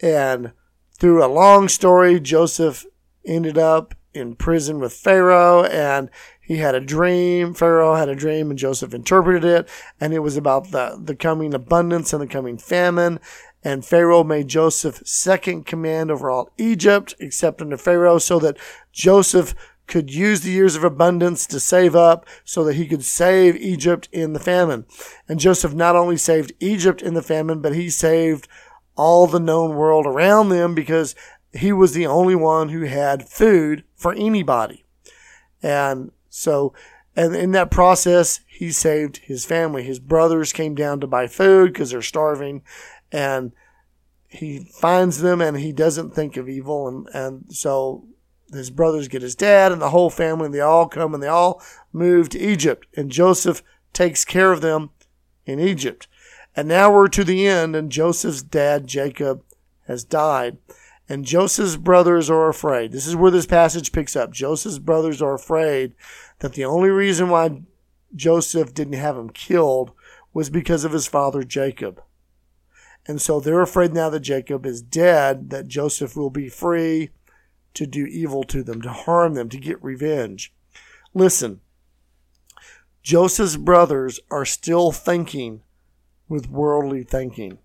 and 0.00 0.52
through 1.02 1.24
a 1.24 1.26
long 1.26 1.66
story, 1.66 2.20
Joseph 2.20 2.86
ended 3.26 3.58
up 3.58 3.92
in 4.14 4.36
prison 4.36 4.78
with 4.78 4.92
Pharaoh 4.92 5.64
and 5.64 6.08
he 6.40 6.58
had 6.58 6.76
a 6.76 6.80
dream. 6.80 7.54
Pharaoh 7.54 7.96
had 7.96 8.08
a 8.08 8.14
dream 8.14 8.50
and 8.50 8.58
Joseph 8.58 8.94
interpreted 8.94 9.44
it. 9.44 9.68
And 10.00 10.14
it 10.14 10.20
was 10.20 10.36
about 10.36 10.70
the, 10.70 10.96
the 11.02 11.16
coming 11.16 11.54
abundance 11.54 12.12
and 12.12 12.22
the 12.22 12.28
coming 12.28 12.56
famine. 12.56 13.18
And 13.64 13.84
Pharaoh 13.84 14.22
made 14.22 14.46
Joseph 14.46 15.02
second 15.04 15.66
command 15.66 16.12
over 16.12 16.30
all 16.30 16.50
Egypt, 16.56 17.16
except 17.18 17.60
under 17.60 17.76
Pharaoh, 17.76 18.18
so 18.18 18.38
that 18.38 18.56
Joseph 18.92 19.56
could 19.88 20.14
use 20.14 20.42
the 20.42 20.52
years 20.52 20.76
of 20.76 20.84
abundance 20.84 21.48
to 21.48 21.58
save 21.58 21.96
up 21.96 22.24
so 22.44 22.62
that 22.62 22.76
he 22.76 22.86
could 22.86 23.02
save 23.02 23.56
Egypt 23.56 24.08
in 24.12 24.34
the 24.34 24.40
famine. 24.40 24.86
And 25.28 25.40
Joseph 25.40 25.74
not 25.74 25.96
only 25.96 26.16
saved 26.16 26.52
Egypt 26.60 27.02
in 27.02 27.14
the 27.14 27.22
famine, 27.22 27.60
but 27.60 27.74
he 27.74 27.90
saved 27.90 28.46
all 28.96 29.26
the 29.26 29.40
known 29.40 29.74
world 29.74 30.06
around 30.06 30.48
them 30.48 30.74
because 30.74 31.14
he 31.52 31.72
was 31.72 31.92
the 31.92 32.06
only 32.06 32.34
one 32.34 32.70
who 32.70 32.82
had 32.82 33.28
food 33.28 33.84
for 33.94 34.12
anybody. 34.12 34.84
And 35.62 36.12
so, 36.28 36.72
and 37.14 37.34
in 37.34 37.52
that 37.52 37.70
process, 37.70 38.40
he 38.46 38.72
saved 38.72 39.18
his 39.18 39.44
family. 39.44 39.82
His 39.82 39.98
brothers 39.98 40.52
came 40.52 40.74
down 40.74 41.00
to 41.00 41.06
buy 41.06 41.26
food 41.26 41.72
because 41.72 41.90
they're 41.90 42.02
starving, 42.02 42.62
and 43.10 43.52
he 44.28 44.70
finds 44.72 45.20
them 45.20 45.42
and 45.42 45.58
he 45.58 45.72
doesn't 45.72 46.14
think 46.14 46.36
of 46.36 46.48
evil. 46.48 46.88
And, 46.88 47.08
and 47.12 47.54
so 47.54 48.06
his 48.50 48.70
brothers 48.70 49.08
get 49.08 49.22
his 49.22 49.34
dad 49.34 49.72
and 49.72 49.80
the 49.80 49.90
whole 49.90 50.10
family, 50.10 50.46
and 50.46 50.54
they 50.54 50.60
all 50.60 50.88
come 50.88 51.12
and 51.12 51.22
they 51.22 51.28
all 51.28 51.62
move 51.92 52.30
to 52.30 52.38
Egypt. 52.38 52.86
And 52.96 53.10
Joseph 53.10 53.62
takes 53.92 54.24
care 54.24 54.52
of 54.52 54.62
them 54.62 54.90
in 55.44 55.60
Egypt. 55.60 56.08
And 56.54 56.68
now 56.68 56.92
we're 56.92 57.08
to 57.08 57.24
the 57.24 57.46
end, 57.46 57.74
and 57.74 57.90
Joseph's 57.90 58.42
dad, 58.42 58.86
Jacob, 58.86 59.42
has 59.86 60.04
died. 60.04 60.58
And 61.08 61.24
Joseph's 61.24 61.76
brothers 61.76 62.30
are 62.30 62.48
afraid. 62.48 62.92
This 62.92 63.06
is 63.06 63.16
where 63.16 63.30
this 63.30 63.46
passage 63.46 63.92
picks 63.92 64.16
up. 64.16 64.32
Joseph's 64.32 64.78
brothers 64.78 65.20
are 65.20 65.34
afraid 65.34 65.94
that 66.38 66.52
the 66.54 66.64
only 66.64 66.90
reason 66.90 67.28
why 67.28 67.62
Joseph 68.14 68.74
didn't 68.74 68.94
have 68.94 69.16
him 69.16 69.30
killed 69.30 69.92
was 70.32 70.50
because 70.50 70.84
of 70.84 70.92
his 70.92 71.06
father 71.06 71.42
Jacob. 71.42 72.02
And 73.06 73.20
so 73.20 73.40
they're 73.40 73.60
afraid 73.60 73.92
now 73.92 74.10
that 74.10 74.20
Jacob 74.20 74.64
is 74.64 74.80
dead, 74.80 75.50
that 75.50 75.66
Joseph 75.66 76.16
will 76.16 76.30
be 76.30 76.48
free 76.48 77.10
to 77.74 77.86
do 77.86 78.06
evil 78.06 78.44
to 78.44 78.62
them, 78.62 78.80
to 78.82 78.90
harm 78.90 79.34
them, 79.34 79.48
to 79.48 79.58
get 79.58 79.82
revenge. 79.82 80.52
Listen, 81.14 81.60
Joseph's 83.02 83.56
brothers 83.56 84.20
are 84.30 84.44
still 84.44 84.92
thinking 84.92 85.62
with 86.32 86.48
worldly 86.48 87.04
thinking. 87.04 87.58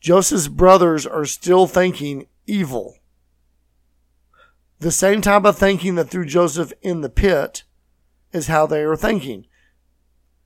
Joseph's 0.00 0.48
brothers 0.48 1.06
are 1.06 1.26
still 1.26 1.66
thinking 1.66 2.26
evil. 2.46 2.96
The 4.78 4.90
same 4.90 5.20
type 5.20 5.44
of 5.44 5.58
thinking 5.58 5.94
that 5.96 6.08
threw 6.08 6.24
Joseph 6.24 6.72
in 6.80 7.02
the 7.02 7.10
pit 7.10 7.64
is 8.32 8.46
how 8.46 8.66
they 8.66 8.80
are 8.80 8.96
thinking. 8.96 9.46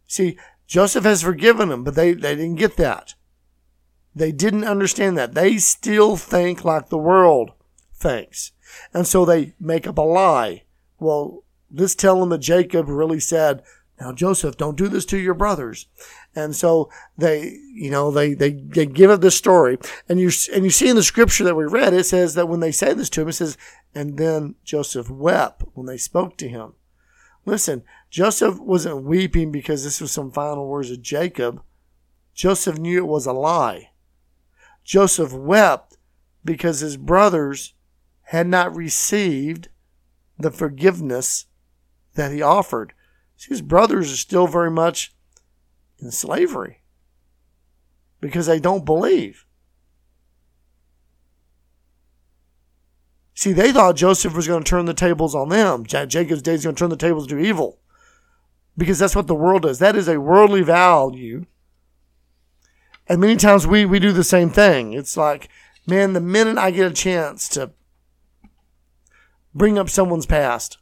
See, 0.08 0.36
Joseph 0.66 1.04
has 1.04 1.22
forgiven 1.22 1.68
them, 1.68 1.84
but 1.84 1.94
they, 1.94 2.14
they 2.14 2.34
didn't 2.34 2.56
get 2.56 2.76
that. 2.78 3.14
They 4.12 4.32
didn't 4.32 4.64
understand 4.64 5.16
that. 5.16 5.34
They 5.34 5.58
still 5.58 6.16
think 6.16 6.64
like 6.64 6.88
the 6.88 6.98
world 6.98 7.52
thinks. 7.94 8.50
And 8.92 9.06
so 9.06 9.24
they 9.24 9.54
make 9.60 9.86
up 9.86 9.98
a 9.98 10.02
lie. 10.02 10.64
Well, 10.98 11.44
this 11.70 11.94
telling 11.94 12.30
that 12.30 12.38
Jacob 12.38 12.88
really 12.88 13.20
said, 13.20 13.62
now 14.00 14.12
Joseph, 14.12 14.56
don't 14.56 14.76
do 14.76 14.88
this 14.88 15.04
to 15.06 15.18
your 15.18 15.34
brothers. 15.34 15.86
And 16.34 16.54
so 16.54 16.90
they, 17.16 17.58
you 17.72 17.90
know, 17.90 18.10
they, 18.10 18.34
they, 18.34 18.50
they 18.50 18.86
give 18.86 19.10
up 19.10 19.20
this 19.20 19.36
story. 19.36 19.78
And 20.08 20.18
you, 20.18 20.30
and 20.52 20.64
you 20.64 20.70
see 20.70 20.88
in 20.88 20.96
the 20.96 21.02
scripture 21.02 21.44
that 21.44 21.54
we 21.54 21.64
read, 21.64 21.94
it 21.94 22.04
says 22.04 22.34
that 22.34 22.48
when 22.48 22.60
they 22.60 22.72
say 22.72 22.92
this 22.92 23.08
to 23.10 23.22
him, 23.22 23.28
it 23.28 23.34
says, 23.34 23.56
and 23.94 24.18
then 24.18 24.56
Joseph 24.64 25.08
wept 25.08 25.62
when 25.74 25.86
they 25.86 25.96
spoke 25.96 26.36
to 26.38 26.48
him. 26.48 26.72
Listen, 27.46 27.84
Joseph 28.10 28.58
wasn't 28.58 29.04
weeping 29.04 29.52
because 29.52 29.84
this 29.84 30.00
was 30.00 30.10
some 30.10 30.32
final 30.32 30.66
words 30.66 30.90
of 30.90 31.02
Jacob. 31.02 31.62
Joseph 32.34 32.78
knew 32.78 32.98
it 32.98 33.06
was 33.06 33.26
a 33.26 33.32
lie. 33.32 33.90
Joseph 34.82 35.32
wept 35.32 35.96
because 36.44 36.80
his 36.80 36.96
brothers 36.96 37.74
had 38.28 38.46
not 38.46 38.74
received 38.74 39.68
the 40.38 40.50
forgiveness 40.50 41.46
that 42.14 42.32
he 42.32 42.42
offered 42.42 42.92
his 43.36 43.62
brothers 43.62 44.12
are 44.12 44.16
still 44.16 44.46
very 44.46 44.70
much 44.70 45.14
in 45.98 46.10
slavery 46.10 46.82
because 48.20 48.46
they 48.46 48.58
don't 48.58 48.84
believe. 48.84 49.44
See, 53.34 53.52
they 53.52 53.72
thought 53.72 53.96
Joseph 53.96 54.34
was 54.34 54.46
going 54.46 54.62
to 54.62 54.68
turn 54.68 54.86
the 54.86 54.94
tables 54.94 55.34
on 55.34 55.48
them. 55.48 55.84
Jacob's 55.84 56.40
days 56.40 56.60
is 56.60 56.64
going 56.64 56.76
to 56.76 56.78
turn 56.78 56.90
the 56.90 56.96
tables 56.96 57.26
to 57.26 57.38
evil 57.38 57.78
because 58.76 58.98
that's 58.98 59.16
what 59.16 59.26
the 59.26 59.34
world 59.34 59.62
does. 59.62 59.78
That 59.80 59.96
is 59.96 60.08
a 60.08 60.20
worldly 60.20 60.62
value. 60.62 61.46
And 63.06 63.20
many 63.20 63.36
times 63.36 63.66
we, 63.66 63.84
we 63.84 63.98
do 63.98 64.12
the 64.12 64.24
same 64.24 64.50
thing. 64.50 64.92
It's 64.92 65.16
like, 65.16 65.48
man, 65.86 66.12
the 66.12 66.20
minute 66.20 66.56
I 66.56 66.70
get 66.70 66.90
a 66.90 66.94
chance 66.94 67.48
to 67.50 67.72
bring 69.54 69.78
up 69.78 69.90
someone's 69.90 70.26
past, 70.26 70.78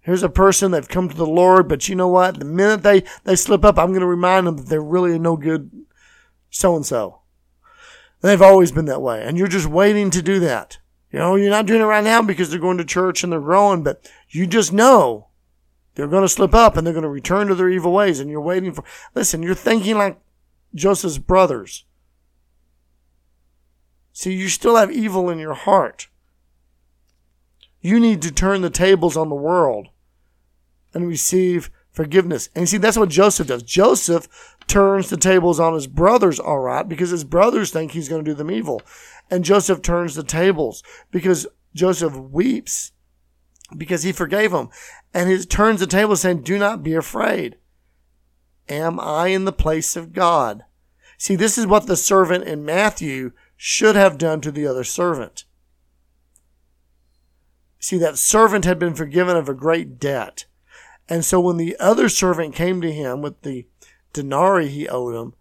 here's 0.00 0.22
a 0.22 0.28
person 0.28 0.70
that's 0.70 0.88
come 0.88 1.08
to 1.08 1.16
the 1.16 1.26
Lord, 1.26 1.68
but 1.68 1.88
you 1.88 1.94
know 1.94 2.08
what? 2.08 2.38
The 2.38 2.44
minute 2.44 2.82
they, 2.82 3.04
they 3.24 3.36
slip 3.36 3.64
up, 3.64 3.78
I'm 3.78 3.90
going 3.90 4.00
to 4.00 4.06
remind 4.06 4.46
them 4.46 4.56
that 4.56 4.66
they're 4.66 4.82
really 4.82 5.18
no 5.18 5.36
good 5.36 5.70
so 6.50 6.76
and 6.76 6.84
so. 6.84 7.20
They've 8.20 8.42
always 8.42 8.72
been 8.72 8.86
that 8.86 9.02
way. 9.02 9.22
And 9.22 9.38
you're 9.38 9.48
just 9.48 9.66
waiting 9.66 10.10
to 10.10 10.22
do 10.22 10.40
that. 10.40 10.78
You 11.12 11.18
know, 11.18 11.36
you're 11.36 11.50
not 11.50 11.66
doing 11.66 11.80
it 11.80 11.84
right 11.84 12.04
now 12.04 12.22
because 12.22 12.50
they're 12.50 12.58
going 12.58 12.78
to 12.78 12.84
church 12.84 13.22
and 13.22 13.32
they're 13.32 13.40
growing, 13.40 13.82
but 13.82 14.08
you 14.28 14.46
just 14.46 14.72
know 14.72 15.28
they're 15.94 16.06
going 16.06 16.22
to 16.22 16.28
slip 16.28 16.54
up 16.54 16.76
and 16.76 16.86
they're 16.86 16.94
going 16.94 17.02
to 17.02 17.08
return 17.08 17.48
to 17.48 17.54
their 17.54 17.68
evil 17.70 17.92
ways. 17.92 18.20
And 18.20 18.30
you're 18.30 18.40
waiting 18.40 18.72
for, 18.72 18.84
listen, 19.14 19.42
you're 19.42 19.54
thinking 19.54 19.96
like 19.96 20.20
Joseph's 20.74 21.18
brothers. 21.18 21.84
See, 24.12 24.34
you 24.34 24.48
still 24.48 24.76
have 24.76 24.92
evil 24.92 25.30
in 25.30 25.38
your 25.38 25.54
heart. 25.54 26.08
You 27.80 27.98
need 27.98 28.22
to 28.22 28.30
turn 28.30 28.60
the 28.60 28.70
tables 28.70 29.16
on 29.16 29.30
the 29.30 29.34
world 29.34 29.88
and 30.94 31.06
receive 31.06 31.70
forgiveness. 31.90 32.48
And 32.54 32.62
you 32.62 32.66
see, 32.66 32.78
that's 32.78 32.96
what 32.96 33.08
Joseph 33.08 33.48
does. 33.48 33.62
Joseph 33.62 34.56
turns 34.66 35.10
the 35.10 35.16
tables 35.16 35.58
on 35.58 35.74
his 35.74 35.86
brothers, 35.86 36.38
all 36.38 36.60
right, 36.60 36.88
because 36.88 37.10
his 37.10 37.24
brothers 37.24 37.70
think 37.70 37.92
he's 37.92 38.08
going 38.08 38.24
to 38.24 38.30
do 38.30 38.34
them 38.34 38.50
evil. 38.50 38.82
And 39.30 39.44
Joseph 39.44 39.82
turns 39.82 40.14
the 40.14 40.22
tables 40.22 40.82
because 41.10 41.46
Joseph 41.74 42.16
weeps 42.16 42.92
because 43.76 44.02
he 44.02 44.12
forgave 44.12 44.52
them. 44.52 44.68
And 45.14 45.30
he 45.30 45.38
turns 45.44 45.80
the 45.80 45.86
table 45.86 46.16
saying, 46.16 46.42
Do 46.42 46.58
not 46.58 46.82
be 46.82 46.94
afraid. 46.94 47.56
Am 48.68 49.00
I 49.00 49.28
in 49.28 49.44
the 49.44 49.52
place 49.52 49.96
of 49.96 50.12
God? 50.12 50.64
See, 51.18 51.36
this 51.36 51.58
is 51.58 51.66
what 51.66 51.86
the 51.86 51.96
servant 51.96 52.44
in 52.44 52.64
Matthew 52.64 53.32
should 53.56 53.96
have 53.96 54.18
done 54.18 54.40
to 54.40 54.50
the 54.50 54.66
other 54.66 54.84
servant. 54.84 55.44
See, 57.78 57.98
that 57.98 58.18
servant 58.18 58.64
had 58.64 58.78
been 58.78 58.94
forgiven 58.94 59.36
of 59.36 59.48
a 59.48 59.54
great 59.54 59.98
debt. 59.98 60.46
And 61.10 61.24
so 61.24 61.40
when 61.40 61.56
the 61.56 61.76
other 61.80 62.08
servant 62.08 62.54
came 62.54 62.80
to 62.80 62.92
him 62.92 63.20
with 63.20 63.42
the 63.42 63.66
denarii 64.12 64.68
he 64.68 64.88
owed 64.88 65.16
him, 65.16 65.34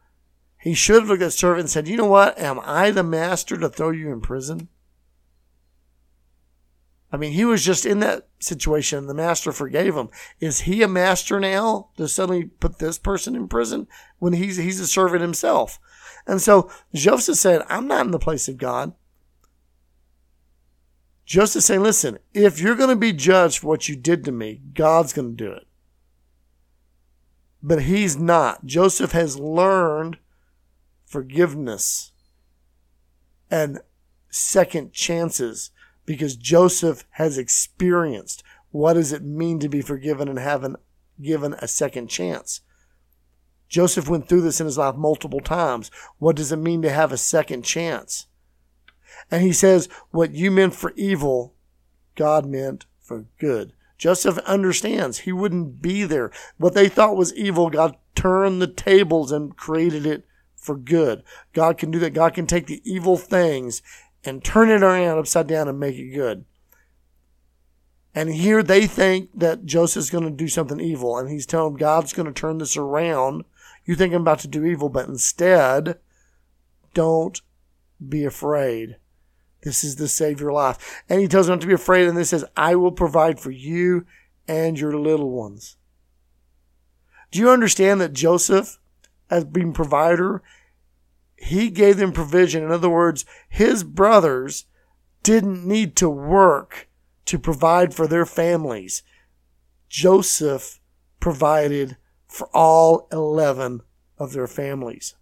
he 0.57 0.73
should 0.73 1.01
have 1.01 1.07
looked 1.07 1.21
at 1.21 1.25
the 1.25 1.31
servant 1.31 1.61
and 1.61 1.69
said, 1.69 1.88
You 1.88 1.95
know 1.95 2.05
what? 2.05 2.38
Am 2.39 2.59
I 2.63 2.89
the 2.89 3.03
master 3.03 3.55
to 3.55 3.69
throw 3.69 3.91
you 3.91 4.11
in 4.11 4.19
prison? 4.19 4.67
I 7.11 7.17
mean, 7.17 7.31
he 7.31 7.45
was 7.45 7.63
just 7.63 7.85
in 7.85 7.99
that 7.99 8.27
situation. 8.39 9.07
The 9.07 9.13
master 9.13 9.51
forgave 9.51 9.95
him. 9.95 10.09
Is 10.39 10.61
he 10.61 10.83
a 10.83 10.88
master 10.88 11.39
now 11.39 11.89
to 11.97 12.07
suddenly 12.07 12.45
put 12.45 12.79
this 12.79 12.97
person 12.97 13.35
in 13.35 13.47
prison 13.47 13.88
when 14.17 14.33
he's 14.33 14.57
he's 14.57 14.79
a 14.79 14.88
servant 14.88 15.21
himself? 15.21 15.79
And 16.27 16.41
so 16.41 16.69
Joseph 16.93 17.38
said, 17.38 17.63
I'm 17.69 17.88
not 17.88 18.05
in 18.05 18.11
the 18.11 18.19
place 18.19 18.47
of 18.47 18.57
God. 18.57 18.93
Joseph 21.29 21.63
saying, 21.63 21.83
listen, 21.83 22.17
if 22.33 22.59
you're 22.59 22.74
going 22.74 22.89
to 22.89 22.95
be 22.95 23.13
judged 23.13 23.59
for 23.59 23.67
what 23.67 23.88
you 23.88 23.95
did 23.95 24.25
to 24.25 24.31
me, 24.31 24.62
God's 24.74 25.13
going 25.13 25.38
to 25.38 25.43
do 25.45 25.51
it. 25.51 25.67
But 27.62 27.83
he's 27.83 28.17
not. 28.17 28.65
Joseph 28.65 29.12
has 29.12 29.39
learned 29.39 30.17
forgiveness 31.05 32.13
and 33.51 33.79
second 34.31 34.91
chances 34.91 35.69
because 36.03 36.36
Joseph 36.36 37.06
has 37.12 37.38
experienced 37.38 38.41
what 38.71 38.93
does 38.93 39.13
it 39.13 39.21
mean 39.23 39.60
to 39.60 39.69
be 39.69 39.82
forgiven 39.82 40.30
and 40.30 40.39
having 40.39 40.77
given 41.21 41.54
a 41.60 41.67
second 41.67 42.08
chance. 42.08 42.62
Joseph 43.67 44.10
went 44.10 44.27
through 44.27 44.41
this 44.41 44.60
in 44.60 44.65
his 44.65 44.80
life 44.80 44.95
multiple 44.95 45.41
times. 45.41 45.91
What 46.17 46.36
does 46.36 46.51
it 46.51 46.58
mean 46.58 46.82
to 46.82 46.89
have 46.89 47.12
a 47.12 47.17
second 47.17 47.65
chance? 47.65 48.25
And 49.32 49.43
he 49.43 49.54
says, 49.54 49.89
what 50.12 50.34
you 50.34 50.52
meant 50.52 50.76
for 50.76 50.93
evil, 50.95 51.54
God 52.15 52.45
meant 52.45 52.86
for 53.00 53.26
good. 53.39 53.74
Joseph 53.98 54.38
understands 54.39 55.19
he 55.19 55.32
wouldn't 55.32 55.82
be 55.82 56.04
there. 56.04 56.32
What 56.58 56.74
they 56.74 56.88
thought 56.88 57.17
was 57.17 57.36
evil, 57.36 57.69
God 57.69 57.95
turned 58.15 58.62
the 58.62 58.67
tables 58.67 59.32
and 59.32 59.58
created 59.58 60.06
it 60.06 60.26
for 60.56 60.76
good. 60.76 61.24
God 61.54 61.78
can 61.78 61.91
do 61.91 62.00
that. 62.00 62.13
God 62.13 62.34
can 62.34 62.48
take 62.48 62.67
the 62.67 62.82
evil 62.86 63.17
things 63.17 63.82
and 64.24 64.43
turn 64.43 64.69
it 64.69 64.84
around 64.84 65.17
upside 65.17 65.48
down 65.48 65.67
and 65.67 65.80
make 65.80 65.95
it 65.95 66.13
good. 66.13 66.45
And 68.15 68.34
here 68.34 68.63
they 68.63 68.88
think 68.88 69.30
that 69.36 69.65
Joseph's 69.65 70.10
going 70.10 70.24
to 70.24 70.32
do 70.32 70.48
something 70.48 70.80
evil, 70.80 71.17
and 71.17 71.30
he's 71.30 71.45
telling 71.45 71.74
them 71.74 71.80
God's 71.80 72.12
going 72.12 72.26
to 72.26 72.34
turn 72.34 72.58
this 72.58 72.76
around. 72.76 73.45
You 73.86 73.95
think 73.95 74.13
I'm 74.13 74.22
about 74.22 74.39
to 74.39 74.48
do 74.48 74.65
evil, 74.65 74.89
but 74.89 75.08
instead, 75.08 76.00
don't 76.93 77.39
be 78.07 78.25
afraid. 78.25 78.97
This 79.62 79.83
is 79.83 79.97
the 79.97 80.07
Savior 80.07 80.51
life. 80.51 81.03
And 81.09 81.19
he 81.19 81.27
tells 81.27 81.47
them 81.47 81.55
not 81.55 81.62
to 81.62 81.67
be 81.67 81.73
afraid, 81.73 82.07
and 82.07 82.17
this 82.17 82.29
says, 82.29 82.45
I 82.55 82.75
will 82.75 82.91
provide 82.91 83.39
for 83.39 83.51
you 83.51 84.05
and 84.47 84.79
your 84.79 84.97
little 84.97 85.31
ones. 85.31 85.77
Do 87.31 87.39
you 87.39 87.49
understand 87.49 88.01
that 88.01 88.13
Joseph, 88.13 88.79
as 89.29 89.43
being 89.45 89.73
provider, 89.73 90.41
he 91.41 91.69
gave 91.69 91.97
them 91.97 92.12
provision. 92.12 92.63
In 92.63 92.71
other 92.71 92.89
words, 92.89 93.25
his 93.47 93.83
brothers 93.83 94.65
didn't 95.23 95.65
need 95.65 95.95
to 95.97 96.09
work 96.09 96.89
to 97.25 97.39
provide 97.39 97.93
for 97.93 98.07
their 98.07 98.25
families. 98.25 99.03
Joseph 99.88 100.79
provided 101.19 101.97
for 102.27 102.49
all 102.53 103.07
11 103.12 103.81
of 104.17 104.33
their 104.33 104.47
families. 104.47 105.15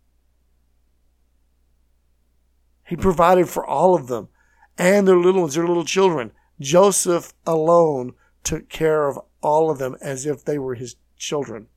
He 2.88 2.96
provided 2.96 3.50
for 3.50 3.66
all 3.66 3.96
of 3.96 4.08
them 4.08 4.30
and 4.78 5.08
their 5.08 5.18
little 5.18 5.42
ones, 5.42 5.56
their 5.56 5.68
little 5.68 5.86
children. 5.86 6.32
Joseph 6.60 7.34
alone 7.46 8.14
took 8.44 8.70
care 8.70 9.08
of 9.08 9.20
all 9.42 9.70
of 9.70 9.78
them 9.78 9.98
as 10.02 10.26
if 10.26 10.46
they 10.46 10.58
were 10.58 10.76
his 10.76 10.96
children. 11.18 11.68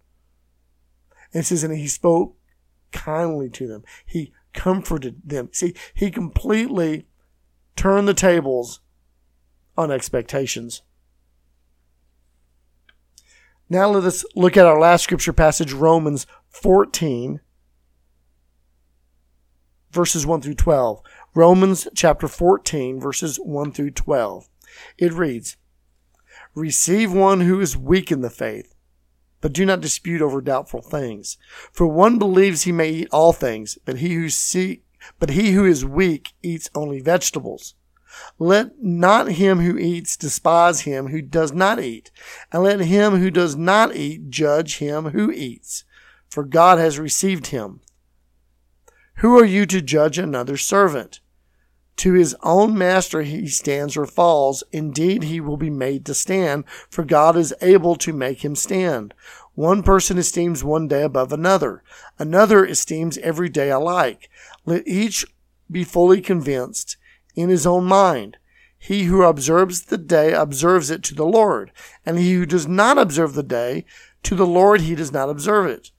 And 1.32 1.42
it 1.42 1.46
says, 1.46 1.64
and 1.64 1.74
he 1.74 1.88
spoke 1.88 2.36
kindly 2.92 3.50
to 3.50 3.66
them. 3.66 3.84
He 4.06 4.32
comforted 4.52 5.22
them. 5.24 5.48
See, 5.52 5.74
he 5.94 6.10
completely 6.10 7.06
turned 7.74 8.06
the 8.06 8.14
tables 8.14 8.80
on 9.76 9.90
expectations. 9.90 10.82
Now 13.68 13.88
let 13.90 14.04
us 14.04 14.24
look 14.34 14.56
at 14.56 14.66
our 14.66 14.78
last 14.78 15.04
scripture 15.04 15.32
passage, 15.32 15.72
Romans 15.72 16.26
14, 16.48 17.40
verses 19.90 20.26
1 20.26 20.42
through 20.42 20.54
12. 20.54 21.00
Romans 21.34 21.88
chapter 21.94 22.28
14, 22.28 23.00
verses 23.00 23.36
1 23.36 23.72
through 23.72 23.92
12. 23.92 24.48
It 24.98 25.12
reads, 25.12 25.56
Receive 26.54 27.12
one 27.12 27.42
who 27.42 27.60
is 27.60 27.76
weak 27.76 28.10
in 28.10 28.22
the 28.22 28.30
faith 28.30 28.74
but 29.40 29.52
do 29.52 29.64
not 29.64 29.80
dispute 29.80 30.22
over 30.22 30.40
doubtful 30.40 30.82
things. 30.82 31.38
For 31.72 31.86
one 31.86 32.18
believes 32.18 32.62
he 32.62 32.72
may 32.72 32.90
eat 32.90 33.08
all 33.10 33.32
things, 33.32 33.78
but 33.84 33.96
he 33.96 34.14
who 34.14 34.28
see, 34.28 34.82
but 35.18 35.30
he 35.30 35.52
who 35.52 35.64
is 35.64 35.84
weak 35.84 36.32
eats 36.42 36.70
only 36.74 37.00
vegetables. 37.00 37.74
Let 38.38 38.82
not 38.82 39.32
him 39.32 39.60
who 39.60 39.78
eats 39.78 40.16
despise 40.16 40.80
him 40.80 41.08
who 41.08 41.22
does 41.22 41.52
not 41.52 41.80
eat, 41.80 42.10
and 42.52 42.62
let 42.62 42.80
him 42.80 43.16
who 43.16 43.30
does 43.30 43.56
not 43.56 43.94
eat 43.94 44.30
judge 44.30 44.78
him 44.78 45.06
who 45.06 45.30
eats, 45.30 45.84
for 46.28 46.44
God 46.44 46.78
has 46.78 46.98
received 46.98 47.48
him. 47.48 47.80
Who 49.16 49.38
are 49.38 49.44
you 49.44 49.66
to 49.66 49.82
judge 49.82 50.18
another 50.18 50.56
servant? 50.56 51.20
To 51.96 52.14
his 52.14 52.34
own 52.42 52.78
master 52.78 53.22
he 53.22 53.46
stands 53.46 53.96
or 53.96 54.06
falls. 54.06 54.64
Indeed, 54.72 55.24
he 55.24 55.40
will 55.40 55.58
be 55.58 55.68
made 55.68 56.06
to 56.06 56.14
stand, 56.14 56.64
for 56.88 57.04
God 57.04 57.36
is 57.36 57.52
able 57.60 57.94
to 57.96 58.14
make 58.14 58.42
him 58.42 58.56
stand. 58.56 59.12
One 59.54 59.82
person 59.82 60.16
esteems 60.16 60.64
one 60.64 60.88
day 60.88 61.02
above 61.02 61.30
another. 61.30 61.82
Another 62.18 62.64
esteems 62.64 63.18
every 63.18 63.50
day 63.50 63.68
alike. 63.70 64.30
Let 64.64 64.88
each 64.88 65.26
be 65.70 65.84
fully 65.84 66.22
convinced 66.22 66.96
in 67.34 67.50
his 67.50 67.66
own 67.66 67.84
mind. 67.84 68.38
He 68.78 69.04
who 69.04 69.22
observes 69.22 69.82
the 69.82 69.98
day 69.98 70.32
observes 70.32 70.90
it 70.90 71.02
to 71.02 71.14
the 71.14 71.26
Lord, 71.26 71.70
and 72.06 72.18
he 72.18 72.32
who 72.32 72.46
does 72.46 72.66
not 72.66 72.96
observe 72.96 73.34
the 73.34 73.42
day, 73.42 73.84
to 74.22 74.34
the 74.34 74.46
Lord 74.46 74.80
he 74.80 74.94
does 74.94 75.12
not 75.12 75.28
observe 75.28 75.66
it. 75.66 75.90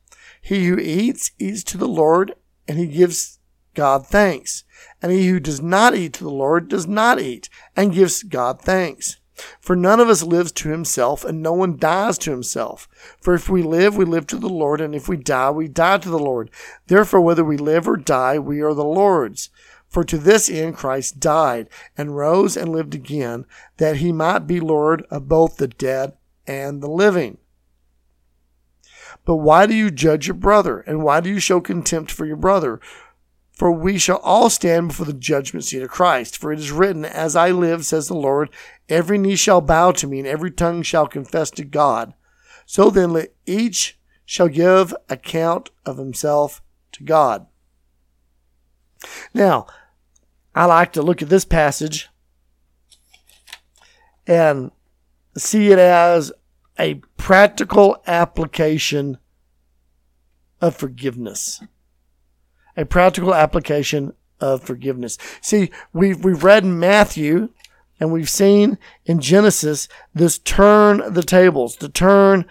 He 0.41 0.65
who 0.65 0.80
eats, 0.80 1.30
eats 1.38 1.63
to 1.65 1.78
the 1.78 1.88
Lord, 1.88 2.34
and 2.71 2.79
he 2.79 2.88
gives 2.88 3.38
God 3.73 4.07
thanks. 4.07 4.63
And 5.01 5.12
he 5.12 5.27
who 5.27 5.41
does 5.41 5.62
not 5.62 5.93
eat 5.93 6.13
to 6.13 6.23
the 6.23 6.29
Lord 6.29 6.69
does 6.69 6.88
not 6.88 7.19
eat 7.19 7.49
and 7.75 7.93
gives 7.93 8.23
God 8.23 8.62
thanks. 8.62 9.17
For 9.60 9.75
none 9.75 9.99
of 9.99 10.07
us 10.07 10.23
lives 10.23 10.53
to 10.53 10.69
himself, 10.69 11.25
and 11.25 11.43
no 11.43 11.51
one 11.51 11.75
dies 11.75 12.17
to 12.19 12.31
himself. 12.31 12.88
For 13.19 13.34
if 13.34 13.49
we 13.49 13.62
live, 13.62 13.97
we 13.97 14.05
live 14.05 14.25
to 14.27 14.38
the 14.38 14.47
Lord, 14.47 14.79
and 14.79 14.95
if 14.95 15.10
we 15.10 15.17
die, 15.17 15.51
we 15.51 15.67
die 15.67 15.97
to 15.97 16.10
the 16.10 16.17
Lord. 16.17 16.49
Therefore, 16.88 17.19
whether 17.19 17.43
we 17.43 17.57
live 17.57 17.89
or 17.89 17.97
die, 17.97 18.39
we 18.39 18.62
are 18.62 18.73
the 18.73 18.86
Lord's. 18.86 19.49
For 19.89 20.05
to 20.05 20.17
this 20.17 20.49
end 20.49 20.77
Christ 20.77 21.19
died 21.19 21.67
and 21.97 22.15
rose 22.15 22.55
and 22.55 22.69
lived 22.69 22.95
again, 22.95 23.45
that 23.75 23.97
he 23.97 24.13
might 24.13 24.47
be 24.47 24.62
Lord 24.62 25.05
of 25.12 25.27
both 25.27 25.57
the 25.57 25.67
dead 25.67 26.13
and 26.47 26.81
the 26.81 26.89
living. 26.89 27.38
But 29.25 29.36
why 29.38 29.65
do 29.65 29.73
you 29.73 29.91
judge 29.91 30.27
your 30.27 30.36
brother? 30.36 30.79
And 30.79 31.03
why 31.03 31.21
do 31.21 31.29
you 31.29 31.39
show 31.39 31.62
contempt 31.62 32.12
for 32.12 32.25
your 32.25 32.38
brother? 32.38 32.79
For 33.53 33.71
we 33.71 33.97
shall 33.97 34.17
all 34.17 34.49
stand 34.49 34.88
before 34.88 35.05
the 35.05 35.13
judgment 35.13 35.65
seat 35.65 35.84
of 35.84 35.89
Christ. 35.89 36.38
For 36.38 36.51
it 36.51 36.60
is 36.60 36.71
written, 36.71 37.05
As 37.05 37.36
I 37.36 37.51
live, 37.51 37.86
says 37.86 38.07
the 38.07 38.15
Lord, 38.15 38.49
every 38.89 39.17
knee 39.17 39.36
shall 39.36 39.62
bow 39.62 39.91
to 39.91 40.07
me, 40.07 40.19
and 40.19 40.27
every 40.27 40.49
tongue 40.49 40.81
shall 40.81 41.07
confess 41.07 41.51
to 41.51 41.63
God. 41.63 42.13
So 42.65 42.89
then 42.89 43.12
let 43.12 43.34
each 43.45 43.99
shall 44.25 44.47
give 44.47 44.95
account 45.10 45.69
of 45.86 45.97
himself 45.97 46.62
to 46.93 47.03
God. 47.03 47.45
Now, 49.34 49.67
I 50.55 50.65
like 50.65 50.93
to 50.93 51.01
look 51.01 51.21
at 51.21 51.29
this 51.29 51.45
passage 51.45 52.10
and 54.25 54.71
see 55.38 55.71
it 55.71 55.79
as 55.79 56.31
a 56.79 57.01
practical 57.21 58.01
application 58.07 59.19
of 60.60 60.75
forgiveness. 60.75 61.62
A 62.75 62.84
practical 62.84 63.36
application 63.36 64.13
of 64.39 64.63
forgiveness. 64.63 65.19
See, 65.39 65.69
we've, 65.93 66.25
we've 66.25 66.43
read 66.43 66.63
in 66.63 66.79
Matthew 66.79 67.49
and 67.99 68.12
we've 68.12 68.29
seen 68.29 68.79
in 69.05 69.21
Genesis 69.21 69.88
this 70.15 70.39
turn 70.39 71.13
the 71.13 71.21
tables, 71.21 71.75
to 71.75 71.89
turn 71.89 72.45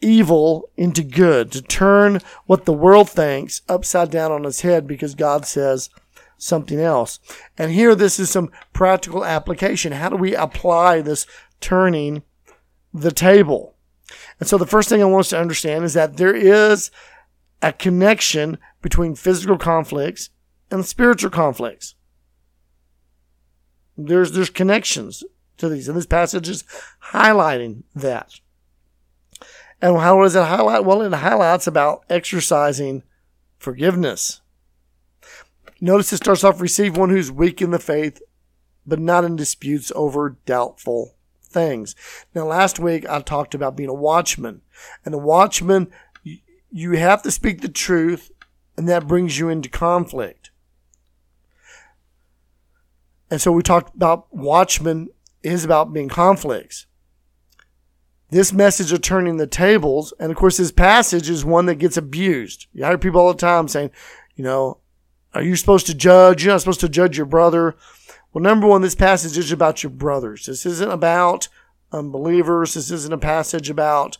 evil 0.00 0.68
into 0.76 1.04
good, 1.04 1.52
to 1.52 1.62
turn 1.62 2.20
what 2.46 2.64
the 2.64 2.72
world 2.72 3.08
thinks 3.08 3.62
upside 3.68 4.10
down 4.10 4.32
on 4.32 4.46
its 4.46 4.62
head 4.62 4.88
because 4.88 5.14
God 5.14 5.46
says 5.46 5.90
something 6.38 6.80
else. 6.80 7.20
And 7.56 7.70
here, 7.70 7.94
this 7.94 8.18
is 8.18 8.30
some 8.30 8.50
practical 8.72 9.24
application. 9.24 9.92
How 9.92 10.08
do 10.08 10.16
we 10.16 10.34
apply 10.34 11.02
this 11.02 11.24
turning 11.60 12.24
the 12.92 13.12
table? 13.12 13.76
And 14.40 14.48
so 14.48 14.58
the 14.58 14.66
first 14.66 14.88
thing 14.88 15.02
I 15.02 15.06
want 15.06 15.20
us 15.20 15.30
to 15.30 15.40
understand 15.40 15.84
is 15.84 15.94
that 15.94 16.16
there 16.16 16.34
is 16.34 16.90
a 17.60 17.72
connection 17.72 18.58
between 18.80 19.14
physical 19.14 19.58
conflicts 19.58 20.30
and 20.70 20.84
spiritual 20.84 21.30
conflicts. 21.30 21.94
There's, 23.96 24.32
there's 24.32 24.50
connections 24.50 25.24
to 25.56 25.68
these, 25.68 25.88
and 25.88 25.96
this 25.96 26.06
passage 26.06 26.48
is 26.48 26.64
highlighting 27.12 27.82
that. 27.94 28.34
And 29.82 29.96
how 29.98 30.22
does 30.22 30.36
it 30.36 30.44
highlight? 30.44 30.84
Well, 30.84 31.02
it 31.02 31.12
highlights 31.12 31.66
about 31.66 32.04
exercising 32.08 33.02
forgiveness. 33.58 34.40
Notice 35.80 36.12
it 36.12 36.18
starts 36.18 36.44
off 36.44 36.60
receive 36.60 36.96
one 36.96 37.10
who's 37.10 37.30
weak 37.30 37.62
in 37.62 37.70
the 37.70 37.78
faith, 37.78 38.20
but 38.86 38.98
not 38.98 39.24
in 39.24 39.36
disputes 39.36 39.92
over 39.94 40.36
doubtful 40.46 41.17
things. 41.48 41.94
Now, 42.34 42.46
last 42.46 42.78
week 42.78 43.08
I 43.08 43.20
talked 43.20 43.54
about 43.54 43.76
being 43.76 43.88
a 43.88 43.94
watchman, 43.94 44.62
and 45.04 45.14
a 45.14 45.18
watchman, 45.18 45.90
you 46.70 46.92
have 46.92 47.22
to 47.22 47.30
speak 47.30 47.60
the 47.60 47.68
truth, 47.68 48.30
and 48.76 48.88
that 48.88 49.06
brings 49.06 49.38
you 49.38 49.48
into 49.48 49.68
conflict. 49.68 50.50
And 53.30 53.40
so 53.40 53.52
we 53.52 53.62
talked 53.62 53.94
about 53.94 54.34
watchmen 54.34 55.08
is 55.42 55.64
about 55.64 55.92
being 55.92 56.08
conflicts. 56.08 56.86
This 58.30 58.52
message 58.52 58.92
of 58.92 59.00
turning 59.00 59.38
the 59.38 59.46
tables, 59.46 60.12
and 60.18 60.30
of 60.30 60.36
course, 60.36 60.58
this 60.58 60.72
passage 60.72 61.30
is 61.30 61.44
one 61.44 61.66
that 61.66 61.76
gets 61.76 61.96
abused. 61.96 62.66
You 62.72 62.84
hear 62.84 62.98
people 62.98 63.20
all 63.20 63.32
the 63.32 63.38
time 63.38 63.68
saying, 63.68 63.90
you 64.36 64.44
know, 64.44 64.78
are 65.34 65.42
you 65.42 65.56
supposed 65.56 65.86
to 65.86 65.94
judge? 65.94 66.44
You're 66.44 66.54
not 66.54 66.60
supposed 66.60 66.80
to 66.80 66.88
judge 66.88 67.16
your 67.16 67.26
brother. 67.26 67.76
Well, 68.32 68.42
number 68.42 68.66
one, 68.66 68.82
this 68.82 68.94
passage 68.94 69.38
is 69.38 69.52
about 69.52 69.82
your 69.82 69.90
brothers. 69.90 70.46
This 70.46 70.66
isn't 70.66 70.90
about 70.90 71.48
unbelievers. 71.92 72.74
This 72.74 72.90
isn't 72.90 73.12
a 73.14 73.18
passage 73.18 73.70
about, 73.70 74.18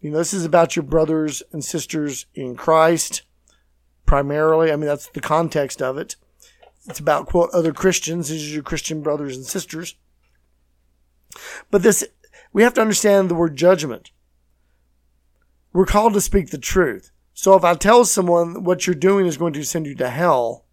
you 0.00 0.10
know, 0.10 0.18
this 0.18 0.34
is 0.34 0.44
about 0.44 0.76
your 0.76 0.82
brothers 0.82 1.42
and 1.52 1.64
sisters 1.64 2.26
in 2.34 2.56
Christ 2.56 3.22
primarily. 4.04 4.70
I 4.70 4.76
mean, 4.76 4.86
that's 4.86 5.08
the 5.08 5.20
context 5.20 5.82
of 5.82 5.98
it. 5.98 6.16
It's 6.86 7.00
about, 7.00 7.26
quote, 7.26 7.50
other 7.52 7.72
Christians. 7.72 8.28
These 8.28 8.50
are 8.50 8.54
your 8.54 8.62
Christian 8.62 9.02
brothers 9.02 9.36
and 9.36 9.44
sisters. 9.44 9.96
But 11.70 11.82
this, 11.82 12.04
we 12.52 12.62
have 12.62 12.74
to 12.74 12.80
understand 12.80 13.28
the 13.28 13.34
word 13.34 13.56
judgment. 13.56 14.10
We're 15.72 15.86
called 15.86 16.14
to 16.14 16.20
speak 16.20 16.50
the 16.50 16.58
truth. 16.58 17.10
So 17.34 17.54
if 17.54 17.64
I 17.64 17.74
tell 17.74 18.04
someone 18.04 18.64
what 18.64 18.86
you're 18.86 18.96
doing 18.96 19.26
is 19.26 19.36
going 19.36 19.52
to 19.52 19.62
send 19.62 19.86
you 19.86 19.94
to 19.96 20.08
hell, 20.10 20.64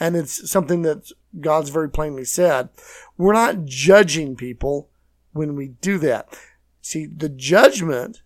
and 0.00 0.16
it's 0.16 0.50
something 0.50 0.82
that 0.82 1.12
God's 1.38 1.68
very 1.68 1.90
plainly 1.90 2.24
said, 2.24 2.70
we're 3.18 3.34
not 3.34 3.66
judging 3.66 4.34
people 4.34 4.88
when 5.32 5.54
we 5.54 5.68
do 5.68 5.98
that. 5.98 6.36
See, 6.80 7.06
the 7.06 7.28
judgment 7.28 8.22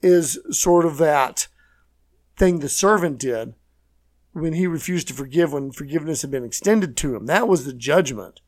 is 0.00 0.38
sort 0.50 0.86
of 0.86 0.98
that 0.98 1.48
thing 2.36 2.60
the 2.60 2.68
servant 2.68 3.18
did 3.18 3.54
when 4.32 4.54
he 4.54 4.66
refused 4.66 5.08
to 5.08 5.14
forgive 5.14 5.52
when 5.52 5.72
forgiveness 5.72 6.22
had 6.22 6.30
been 6.30 6.44
extended 6.44 6.96
to 6.96 7.14
him. 7.14 7.26
That 7.26 7.48
was 7.48 7.64
the 7.64 7.74
judgment. 7.74 8.40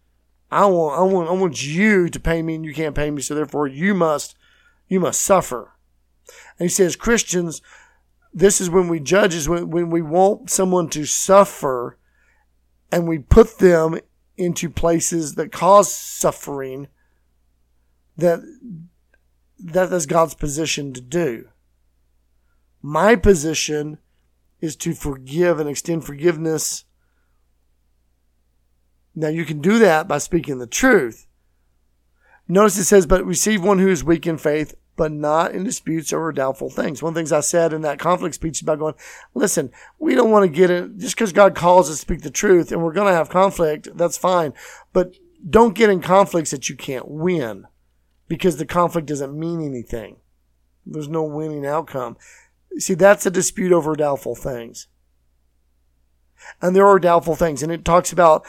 I 0.50 0.66
want, 0.66 0.98
I 0.98 1.02
want, 1.02 1.28
I 1.28 1.32
want 1.32 1.66
you 1.66 2.08
to 2.08 2.20
pay 2.20 2.40
me 2.40 2.54
and 2.54 2.64
you 2.64 2.72
can't 2.72 2.94
pay 2.94 3.10
me. 3.10 3.20
So 3.20 3.34
therefore 3.34 3.66
you 3.66 3.92
must, 3.92 4.36
you 4.88 5.00
must 5.00 5.20
suffer. 5.20 5.72
And 6.58 6.66
he 6.66 6.72
says, 6.72 6.96
Christians, 6.96 7.60
this 8.32 8.60
is 8.60 8.70
when 8.70 8.88
we 8.88 9.00
judge 9.00 9.34
is 9.34 9.48
when, 9.48 9.70
when 9.70 9.90
we 9.90 10.00
want 10.00 10.50
someone 10.50 10.88
to 10.90 11.04
suffer 11.04 11.98
and 12.94 13.08
we 13.08 13.18
put 13.18 13.58
them 13.58 13.98
into 14.36 14.70
places 14.70 15.34
that 15.34 15.50
cause 15.50 15.92
suffering 15.92 16.86
that 18.16 18.38
that 19.58 19.92
is 19.92 20.06
God's 20.06 20.34
position 20.34 20.92
to 20.92 21.00
do. 21.00 21.48
My 22.80 23.16
position 23.16 23.98
is 24.60 24.76
to 24.76 24.94
forgive 24.94 25.58
and 25.58 25.68
extend 25.68 26.04
forgiveness. 26.04 26.84
Now 29.12 29.28
you 29.28 29.44
can 29.44 29.60
do 29.60 29.80
that 29.80 30.06
by 30.06 30.18
speaking 30.18 30.58
the 30.58 30.66
truth. 30.68 31.26
Notice 32.46 32.78
it 32.78 32.84
says, 32.84 33.06
but 33.06 33.26
receive 33.26 33.60
one 33.60 33.80
who 33.80 33.88
is 33.88 34.04
weak 34.04 34.24
in 34.24 34.38
faith 34.38 34.72
but 34.96 35.12
not 35.12 35.52
in 35.52 35.64
disputes 35.64 36.12
over 36.12 36.32
doubtful 36.32 36.70
things. 36.70 37.02
One 37.02 37.10
of 37.10 37.14
the 37.14 37.20
things 37.20 37.32
I 37.32 37.40
said 37.40 37.72
in 37.72 37.82
that 37.82 37.98
conflict 37.98 38.34
speech 38.34 38.62
about 38.62 38.78
going, 38.78 38.94
listen, 39.34 39.70
we 39.98 40.14
don't 40.14 40.30
want 40.30 40.44
to 40.44 40.56
get 40.56 40.70
it 40.70 40.96
just 40.98 41.16
because 41.16 41.32
God 41.32 41.54
calls 41.54 41.90
us 41.90 41.96
to 41.96 42.00
speak 42.00 42.22
the 42.22 42.30
truth 42.30 42.70
and 42.70 42.82
we're 42.82 42.92
going 42.92 43.08
to 43.08 43.16
have 43.16 43.28
conflict. 43.28 43.88
That's 43.94 44.16
fine. 44.16 44.52
But 44.92 45.14
don't 45.48 45.74
get 45.74 45.90
in 45.90 46.00
conflicts 46.00 46.52
that 46.52 46.68
you 46.68 46.76
can't 46.76 47.08
win 47.08 47.66
because 48.28 48.56
the 48.56 48.66
conflict 48.66 49.08
doesn't 49.08 49.38
mean 49.38 49.60
anything. 49.60 50.16
There's 50.86 51.08
no 51.08 51.24
winning 51.24 51.66
outcome. 51.66 52.16
See, 52.78 52.94
that's 52.94 53.26
a 53.26 53.30
dispute 53.30 53.72
over 53.72 53.94
doubtful 53.94 54.34
things. 54.34 54.88
And 56.60 56.74
there 56.74 56.86
are 56.86 56.98
doubtful 56.98 57.36
things. 57.36 57.62
And 57.62 57.72
it 57.72 57.84
talks 57.84 58.12
about 58.12 58.44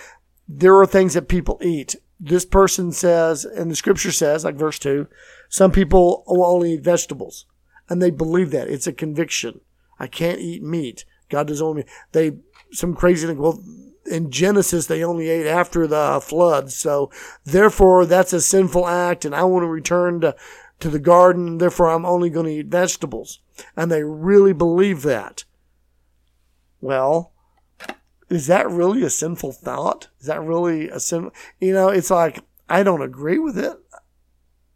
there 0.48 0.76
are 0.78 0.86
things 0.86 1.14
that 1.14 1.28
people 1.28 1.60
eat. 1.62 1.96
This 2.20 2.46
person 2.46 2.92
says, 2.92 3.46
and 3.46 3.70
the 3.70 3.76
scripture 3.76 4.12
says, 4.12 4.44
like 4.44 4.56
verse 4.56 4.80
2, 4.80 5.08
some 5.50 5.72
people 5.72 6.24
will 6.28 6.46
only 6.46 6.74
eat 6.74 6.84
vegetables, 6.84 7.46
and 7.90 8.02
they 8.02 8.12
believe 8.12 8.52
that 8.52 8.70
it's 8.70 8.88
a 8.88 8.94
conviction. 8.94 9.62
I 10.00 10.08
can't 10.08 10.40
eat 10.40 10.64
meat. 10.64 11.06
God 11.30 11.48
does 11.48 11.62
only 11.62 11.86
they 12.12 12.38
some 12.72 12.96
crazy 12.96 13.28
thing. 13.28 13.38
Well, 13.38 13.64
in 14.06 14.30
Genesis 14.32 14.88
they 14.88 15.04
only 15.04 15.30
ate 15.30 15.48
after 15.48 15.88
the 15.88 16.20
flood, 16.22 16.72
so 16.72 17.12
therefore 17.44 18.06
that's 18.06 18.34
a 18.34 18.42
sinful 18.42 18.88
act, 18.88 19.26
and 19.26 19.36
I 19.36 19.44
want 19.44 19.64
to 19.64 19.68
return 19.68 20.22
to 20.22 20.36
to 20.80 20.90
the 20.90 21.00
garden. 21.00 21.58
Therefore, 21.58 21.90
I'm 21.90 22.06
only 22.06 22.30
going 22.30 22.46
to 22.46 22.52
eat 22.52 22.68
vegetables, 22.68 23.40
and 23.76 23.92
they 23.92 24.04
really 24.04 24.54
believe 24.54 25.04
that. 25.04 25.46
Well, 26.82 27.32
is 28.30 28.48
that 28.48 28.70
really 28.70 29.04
a 29.04 29.10
sinful 29.10 29.54
thought? 29.54 30.10
Is 30.20 30.28
that 30.28 30.42
really 30.42 30.90
a 30.90 31.00
sin? 31.00 31.32
You 31.60 31.74
know, 31.74 31.90
it's 31.90 32.12
like 32.12 32.40
I 32.70 32.84
don't 32.84 33.02
agree 33.02 33.40
with 33.40 33.58
it. 33.58 33.78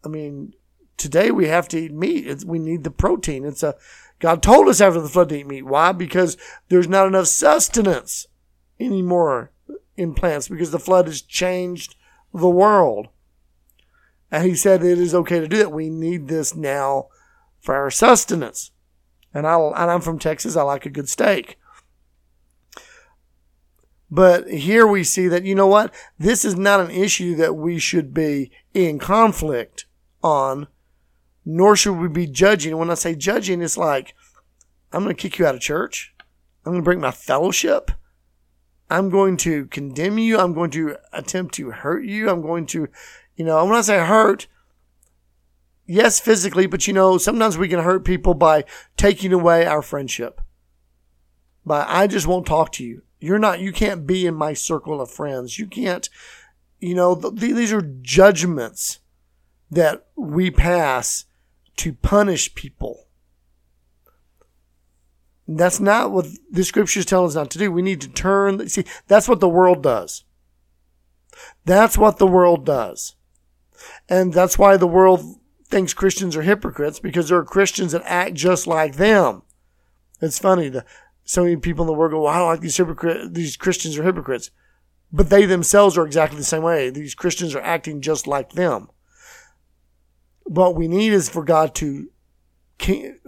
I 0.04 0.08
mean, 0.08 0.54
today 1.00 1.32
we 1.32 1.48
have 1.48 1.68
to 1.70 1.80
eat 1.80 1.94
meat. 1.94 2.28
It's, 2.28 2.46
we 2.46 2.60
need 2.60 2.84
the 2.84 2.92
protein. 2.92 3.46
It's 3.46 3.64
a 3.64 3.76
God 4.20 4.44
told 4.44 4.68
us 4.68 4.82
after 4.82 5.00
the 5.00 5.10
flood 5.10 5.30
to 5.30 5.40
eat 5.40 5.48
meat. 5.48 5.66
Why? 5.66 5.94
Because 5.94 6.38
there's 6.68 6.90
not 6.90 7.08
enough 7.08 7.28
sustenance 7.28 8.28
anymore 8.80 9.52
in 9.96 10.14
plants 10.14 10.50
because 10.50 10.72
the 10.72 10.80
flood 10.80 11.08
has 11.08 11.22
changed 11.22 11.96
the 12.34 12.50
world. 12.50 13.08
And 14.30 14.46
he 14.46 14.56
said 14.56 14.84
it 14.84 15.00
is 15.00 15.16
okay 15.16 15.40
to 15.40 15.48
do 15.48 15.58
that. 15.58 15.72
We 15.72 15.90
need 15.90 16.28
this 16.28 16.54
now 16.54 17.08
for 17.62 17.76
our 17.76 17.90
sustenance. 17.90 18.72
And 19.34 19.48
I 19.48 19.56
and 19.58 19.92
I'm 19.92 20.02
from 20.02 20.20
Texas. 20.20 20.56
I 20.56 20.64
like 20.64 20.86
a 20.86 20.92
good 20.92 21.10
steak. 21.10 21.58
But 24.12 24.50
here 24.50 24.88
we 24.88 25.04
see 25.04 25.28
that 25.28 25.44
you 25.44 25.56
know 25.56 25.68
what? 25.68 25.94
This 26.18 26.44
is 26.44 26.56
not 26.56 26.80
an 26.80 26.90
issue 26.90 27.36
that 27.36 27.56
we 27.56 27.78
should 27.78 28.14
be 28.14 28.52
in 28.74 28.98
conflict 28.98 29.86
on 30.24 30.68
nor 31.52 31.76
should 31.76 31.98
we 31.98 32.08
be 32.08 32.28
judging. 32.28 32.78
When 32.78 32.92
I 32.92 32.94
say 32.94 33.16
judging, 33.16 33.64
it's 33.64 33.76
like, 33.76 34.14
I'm 34.92 35.04
going 35.04 35.16
to 35.16 35.20
kick 35.20 35.40
you 35.40 35.48
out 35.48 35.56
of 35.56 35.62
church. 35.62 36.14
I'm 36.64 36.74
going 36.74 36.84
to 36.84 36.86
break 36.86 37.00
my 37.00 37.10
fellowship. 37.10 37.90
I'm 38.88 39.10
going 39.10 39.36
to 39.38 39.66
condemn 39.66 40.20
you. 40.20 40.38
I'm 40.38 40.54
going 40.54 40.70
to 40.72 40.98
attempt 41.12 41.56
to 41.56 41.72
hurt 41.72 42.06
you. 42.06 42.30
I'm 42.30 42.44
going 42.44 42.68
to, 42.68 42.88
you 43.36 43.46
know, 43.46 43.66
when 43.66 43.74
I 43.74 43.82
say 43.82 43.98
hurt, 43.98 44.46
yes, 45.88 46.20
physically, 46.20 46.68
but 46.68 46.86
you 46.86 46.94
know, 46.94 47.18
sometimes 47.18 47.58
we 47.58 47.68
can 47.68 47.80
hurt 47.80 48.06
people 48.06 48.36
by 48.36 48.64
taking 48.96 49.34
away 49.34 49.66
our 49.66 49.82
friendship. 49.82 50.42
By, 51.66 51.84
I 51.88 52.06
just 52.06 52.28
won't 52.28 52.46
talk 52.46 52.72
to 52.74 52.84
you. 52.84 53.02
You're 53.20 53.40
not, 53.40 53.60
you 53.60 53.72
can't 53.72 54.06
be 54.06 54.28
in 54.28 54.36
my 54.36 54.54
circle 54.54 55.02
of 55.02 55.10
friends. 55.10 55.58
You 55.58 55.66
can't, 55.66 56.08
you 56.80 56.94
know, 56.94 57.16
th- 57.16 57.34
these 57.34 57.74
are 57.74 57.82
judgments 58.02 59.00
that 59.72 60.06
we 60.16 60.52
pass 60.52 61.26
to 61.80 61.94
punish 61.94 62.54
people. 62.56 63.08
That's 65.48 65.80
not 65.80 66.12
what 66.12 66.28
the 66.52 66.64
scriptures 66.64 67.06
tell 67.06 67.26
us 67.26 67.36
not 67.36 67.50
to 67.52 67.58
do. 67.58 67.72
We 67.72 67.82
need 67.82 68.02
to 68.02 68.10
turn. 68.10 68.70
See, 68.70 68.84
that's 69.08 69.28
what 69.28 69.40
the 69.40 69.50
world 69.50 69.82
does. 69.82 70.26
That's 71.66 71.98
what 71.98 72.18
the 72.18 72.28
world 72.28 72.66
does. 72.66 73.16
And 74.08 74.34
that's 74.34 74.60
why 74.60 74.78
the 74.78 74.88
world 74.88 75.40
thinks 75.66 75.94
Christians 75.94 76.36
are 76.36 76.42
hypocrites 76.42 77.00
because 77.00 77.30
there 77.30 77.38
are 77.38 77.46
Christians 77.46 77.94
that 77.94 78.04
act 78.06 78.34
just 78.34 78.68
like 78.68 78.96
them. 78.96 79.44
It's 80.22 80.38
funny. 80.38 80.70
The, 80.70 80.86
so 81.24 81.44
many 81.44 81.56
people 81.56 81.84
in 81.84 81.88
the 81.88 81.94
world 81.94 82.12
go, 82.12 82.24
well, 82.24 82.34
I 82.34 82.40
don't 82.40 82.48
like 82.50 82.60
these 82.60 82.78
hypocrites. 82.78 83.30
These 83.32 83.56
Christians 83.56 83.98
are 83.98 84.04
hypocrites. 84.04 84.52
But 85.12 85.30
they 85.30 85.46
themselves 85.46 85.98
are 85.98 86.06
exactly 86.06 86.38
the 86.38 86.44
same 86.44 86.64
way. 86.64 86.90
These 86.90 87.16
Christians 87.16 87.56
are 87.56 87.62
acting 87.62 88.02
just 88.02 88.28
like 88.28 88.52
them. 88.52 88.90
What 90.50 90.76
we 90.76 90.88
need 90.88 91.14
is 91.14 91.30
for 91.30 91.44
God 91.44 91.76
to 91.76 92.10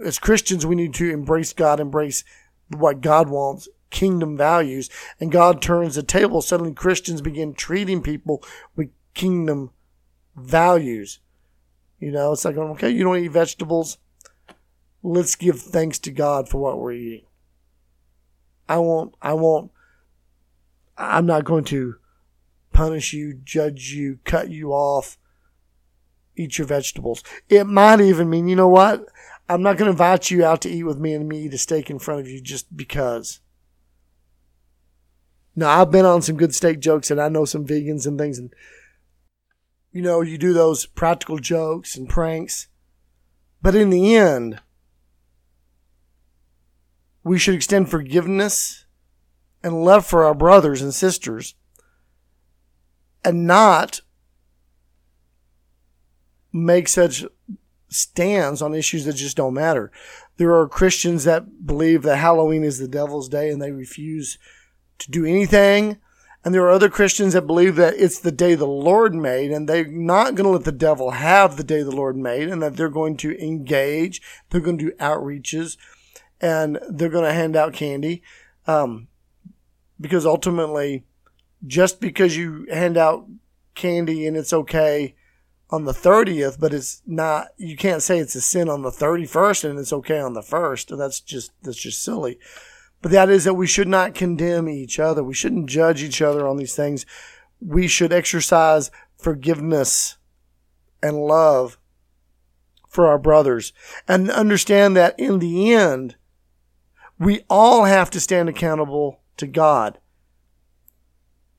as 0.04 0.18
Christians, 0.18 0.66
we 0.66 0.74
need 0.74 0.92
to 0.94 1.08
embrace 1.08 1.52
God, 1.52 1.78
embrace 1.78 2.24
what 2.68 3.00
God 3.00 3.28
wants, 3.28 3.68
kingdom 3.90 4.36
values, 4.36 4.90
and 5.20 5.30
God 5.30 5.62
turns 5.62 5.94
the 5.94 6.02
table. 6.02 6.42
Suddenly, 6.42 6.74
Christians 6.74 7.20
begin 7.20 7.54
treating 7.54 8.02
people 8.02 8.42
with 8.74 8.90
kingdom 9.14 9.70
values. 10.34 11.20
You 12.00 12.10
know, 12.10 12.32
it's 12.32 12.44
like, 12.44 12.56
okay, 12.56 12.90
you 12.90 13.04
don't 13.04 13.18
eat 13.18 13.28
vegetables. 13.28 13.98
Let's 15.04 15.36
give 15.36 15.60
thanks 15.60 16.00
to 16.00 16.10
God 16.10 16.48
for 16.48 16.58
what 16.58 16.80
we're 16.80 16.92
eating. 16.92 17.26
I 18.68 18.78
won't, 18.78 19.14
I 19.22 19.34
won't, 19.34 19.70
I'm 20.98 21.26
not 21.26 21.44
going 21.44 21.64
to 21.64 21.96
punish 22.72 23.12
you, 23.12 23.34
judge 23.44 23.92
you, 23.92 24.18
cut 24.24 24.50
you 24.50 24.72
off, 24.72 25.18
eat 26.36 26.58
your 26.58 26.66
vegetables. 26.66 27.22
It 27.48 27.64
might 27.64 28.00
even 28.00 28.30
mean, 28.30 28.48
you 28.48 28.56
know 28.56 28.68
what? 28.68 29.06
I'm 29.48 29.62
not 29.62 29.76
going 29.76 29.86
to 29.86 29.92
invite 29.92 30.30
you 30.30 30.44
out 30.44 30.60
to 30.62 30.70
eat 30.70 30.84
with 30.84 30.98
me 30.98 31.14
and 31.14 31.28
me 31.28 31.42
eat 31.42 31.54
a 31.54 31.58
steak 31.58 31.90
in 31.90 31.98
front 31.98 32.20
of 32.20 32.28
you 32.28 32.40
just 32.40 32.74
because. 32.76 33.40
Now, 35.54 35.80
I've 35.80 35.90
been 35.90 36.06
on 36.06 36.22
some 36.22 36.36
good 36.36 36.54
steak 36.54 36.80
jokes 36.80 37.10
and 37.10 37.20
I 37.20 37.28
know 37.28 37.44
some 37.44 37.66
vegans 37.66 38.06
and 38.06 38.18
things. 38.18 38.38
And, 38.38 38.54
you 39.92 40.00
know, 40.00 40.22
you 40.22 40.38
do 40.38 40.52
those 40.52 40.86
practical 40.86 41.38
jokes 41.38 41.96
and 41.96 42.08
pranks. 42.08 42.68
But 43.60 43.74
in 43.74 43.90
the 43.90 44.16
end, 44.16 44.60
we 47.22 47.38
should 47.38 47.54
extend 47.54 47.90
forgiveness 47.90 48.86
and 49.62 49.84
love 49.84 50.06
for 50.06 50.24
our 50.24 50.34
brothers 50.34 50.82
and 50.82 50.94
sisters 50.94 51.54
and 53.24 53.46
not 53.46 54.00
make 56.52 56.88
such 56.88 57.24
stands 57.88 58.62
on 58.62 58.74
issues 58.74 59.04
that 59.04 59.14
just 59.14 59.36
don't 59.36 59.54
matter. 59.54 59.90
There 60.36 60.54
are 60.54 60.68
Christians 60.68 61.24
that 61.24 61.66
believe 61.66 62.02
that 62.02 62.16
Halloween 62.16 62.64
is 62.64 62.78
the 62.78 62.88
devil's 62.88 63.28
day 63.28 63.50
and 63.50 63.60
they 63.60 63.70
refuse 63.70 64.38
to 64.98 65.10
do 65.10 65.24
anything. 65.24 65.98
And 66.44 66.52
there 66.52 66.62
are 66.64 66.70
other 66.70 66.88
Christians 66.88 67.34
that 67.34 67.46
believe 67.46 67.76
that 67.76 67.94
it's 67.94 68.18
the 68.18 68.32
day 68.32 68.54
the 68.54 68.66
Lord 68.66 69.14
made 69.14 69.52
and 69.52 69.68
they're 69.68 69.86
not 69.86 70.34
going 70.34 70.44
to 70.44 70.50
let 70.50 70.64
the 70.64 70.72
devil 70.72 71.12
have 71.12 71.56
the 71.56 71.64
day 71.64 71.82
the 71.82 71.94
Lord 71.94 72.16
made 72.16 72.48
and 72.48 72.60
that 72.62 72.76
they're 72.76 72.88
going 72.88 73.16
to 73.18 73.38
engage. 73.40 74.20
They're 74.50 74.60
going 74.60 74.78
to 74.78 74.86
do 74.86 74.96
outreaches 74.96 75.76
and 76.40 76.80
they're 76.88 77.08
going 77.08 77.24
to 77.24 77.32
hand 77.32 77.54
out 77.54 77.74
candy. 77.74 78.22
Um, 78.66 79.08
because 80.00 80.26
ultimately, 80.26 81.04
just 81.64 82.00
because 82.00 82.36
you 82.36 82.66
hand 82.72 82.96
out 82.96 83.26
candy 83.76 84.26
and 84.26 84.36
it's 84.36 84.52
okay 84.52 85.14
on 85.72 85.84
the 85.84 85.92
30th, 85.92 86.60
but 86.60 86.74
it's 86.74 87.02
not, 87.06 87.48
you 87.56 87.76
can't 87.76 88.02
say 88.02 88.18
it's 88.18 88.34
a 88.34 88.42
sin 88.42 88.68
on 88.68 88.82
the 88.82 88.90
31st 88.90 89.70
and 89.70 89.78
it's 89.78 89.92
okay 89.92 90.20
on 90.20 90.34
the 90.34 90.42
1st. 90.42 90.96
That's 90.98 91.18
just, 91.18 91.50
that's 91.62 91.78
just 91.78 92.02
silly. 92.02 92.38
But 93.00 93.10
that 93.10 93.30
is 93.30 93.44
that 93.44 93.54
we 93.54 93.66
should 93.66 93.88
not 93.88 94.14
condemn 94.14 94.68
each 94.68 95.00
other. 95.00 95.24
We 95.24 95.34
shouldn't 95.34 95.70
judge 95.70 96.02
each 96.02 96.20
other 96.20 96.46
on 96.46 96.58
these 96.58 96.76
things. 96.76 97.06
We 97.58 97.88
should 97.88 98.12
exercise 98.12 98.90
forgiveness 99.16 100.18
and 101.02 101.16
love 101.16 101.78
for 102.86 103.06
our 103.06 103.18
brothers 103.18 103.72
and 104.06 104.30
understand 104.30 104.94
that 104.96 105.18
in 105.18 105.38
the 105.38 105.72
end, 105.72 106.16
we 107.18 107.44
all 107.48 107.84
have 107.84 108.10
to 108.10 108.20
stand 108.20 108.50
accountable 108.50 109.20
to 109.38 109.46
God. 109.46 109.98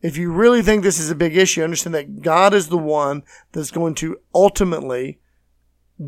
If 0.04 0.18
you 0.18 0.34
really 0.34 0.62
think 0.62 0.84
this 0.84 1.00
is 1.00 1.10
a 1.10 1.16
big 1.16 1.38
issue, 1.38 1.63
understand 1.63 1.96
that 1.96 2.22
God 2.22 2.54
is 2.54 2.68
the 2.68 2.78
one 2.78 3.24
that's 3.54 3.72
going 3.72 3.96
to 3.96 4.20
ultimately 4.36 5.20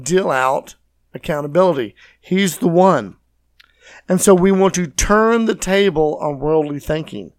deal 0.01 0.29
out 0.29 0.75
accountability. 1.13 1.95
He's 2.19 2.57
the 2.57 2.67
one. 2.67 3.15
And 4.09 4.19
so 4.19 4.35
we 4.35 4.51
want 4.51 4.73
to 4.75 4.87
turn 4.87 5.45
the 5.45 5.55
table 5.55 6.17
on 6.21 6.39
worldly 6.39 6.79
thinking. 6.79 7.31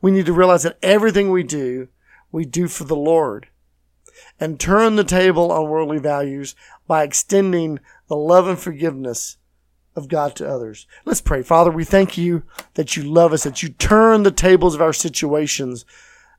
We 0.00 0.12
need 0.12 0.26
to 0.26 0.32
realize 0.32 0.62
that 0.62 0.78
everything 0.80 1.30
we 1.30 1.42
do, 1.42 1.88
we 2.30 2.44
do 2.44 2.68
for 2.68 2.84
the 2.84 2.96
Lord. 2.96 3.48
And 4.38 4.60
turn 4.60 4.94
the 4.94 5.04
table 5.04 5.50
on 5.50 5.68
worldly 5.68 5.98
values 5.98 6.54
by 6.86 7.02
extending 7.02 7.80
the 8.08 8.16
love 8.16 8.46
and 8.46 8.58
forgiveness 8.58 9.38
of 9.96 10.08
God 10.08 10.36
to 10.36 10.48
others. 10.48 10.86
Let's 11.04 11.20
pray. 11.20 11.42
Father, 11.42 11.70
we 11.70 11.84
thank 11.84 12.16
you 12.16 12.44
that 12.74 12.96
you 12.96 13.02
love 13.02 13.32
us, 13.32 13.42
that 13.44 13.62
you 13.62 13.70
turn 13.70 14.22
the 14.22 14.30
tables 14.30 14.74
of 14.74 14.82
our 14.82 14.92
situations 14.92 15.84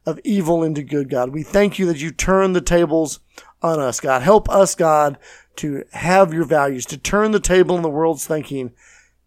of 0.06 0.20
evil 0.24 0.64
into 0.64 0.84
good, 0.84 1.10
God. 1.10 1.32
We 1.32 1.44
thank 1.44 1.78
you 1.78 1.86
that 1.88 2.00
you 2.00 2.12
turn 2.12 2.54
the 2.54 2.62
tables 2.62 3.20
on 3.62 3.80
us, 3.80 4.00
God. 4.00 4.22
Help 4.22 4.50
us, 4.50 4.76
God, 4.76 5.18
to 5.58 5.84
have 5.92 6.34
your 6.34 6.46
values, 6.46 6.86
to 6.86 6.98
turn 6.98 7.32
the 7.32 7.40
table 7.40 7.76
in 7.76 7.82
the 7.82 7.90
world's 7.90 8.26
thinking 8.26 8.72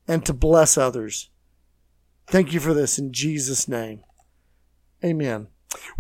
and 0.08 0.24
to 0.24 0.32
bless 0.32 0.78
others. 0.78 1.28
Thank 2.26 2.52
you 2.52 2.60
for 2.60 2.72
this 2.72 2.98
in 2.98 3.12
Jesus' 3.12 3.68
name. 3.68 4.04
Amen. 5.04 5.48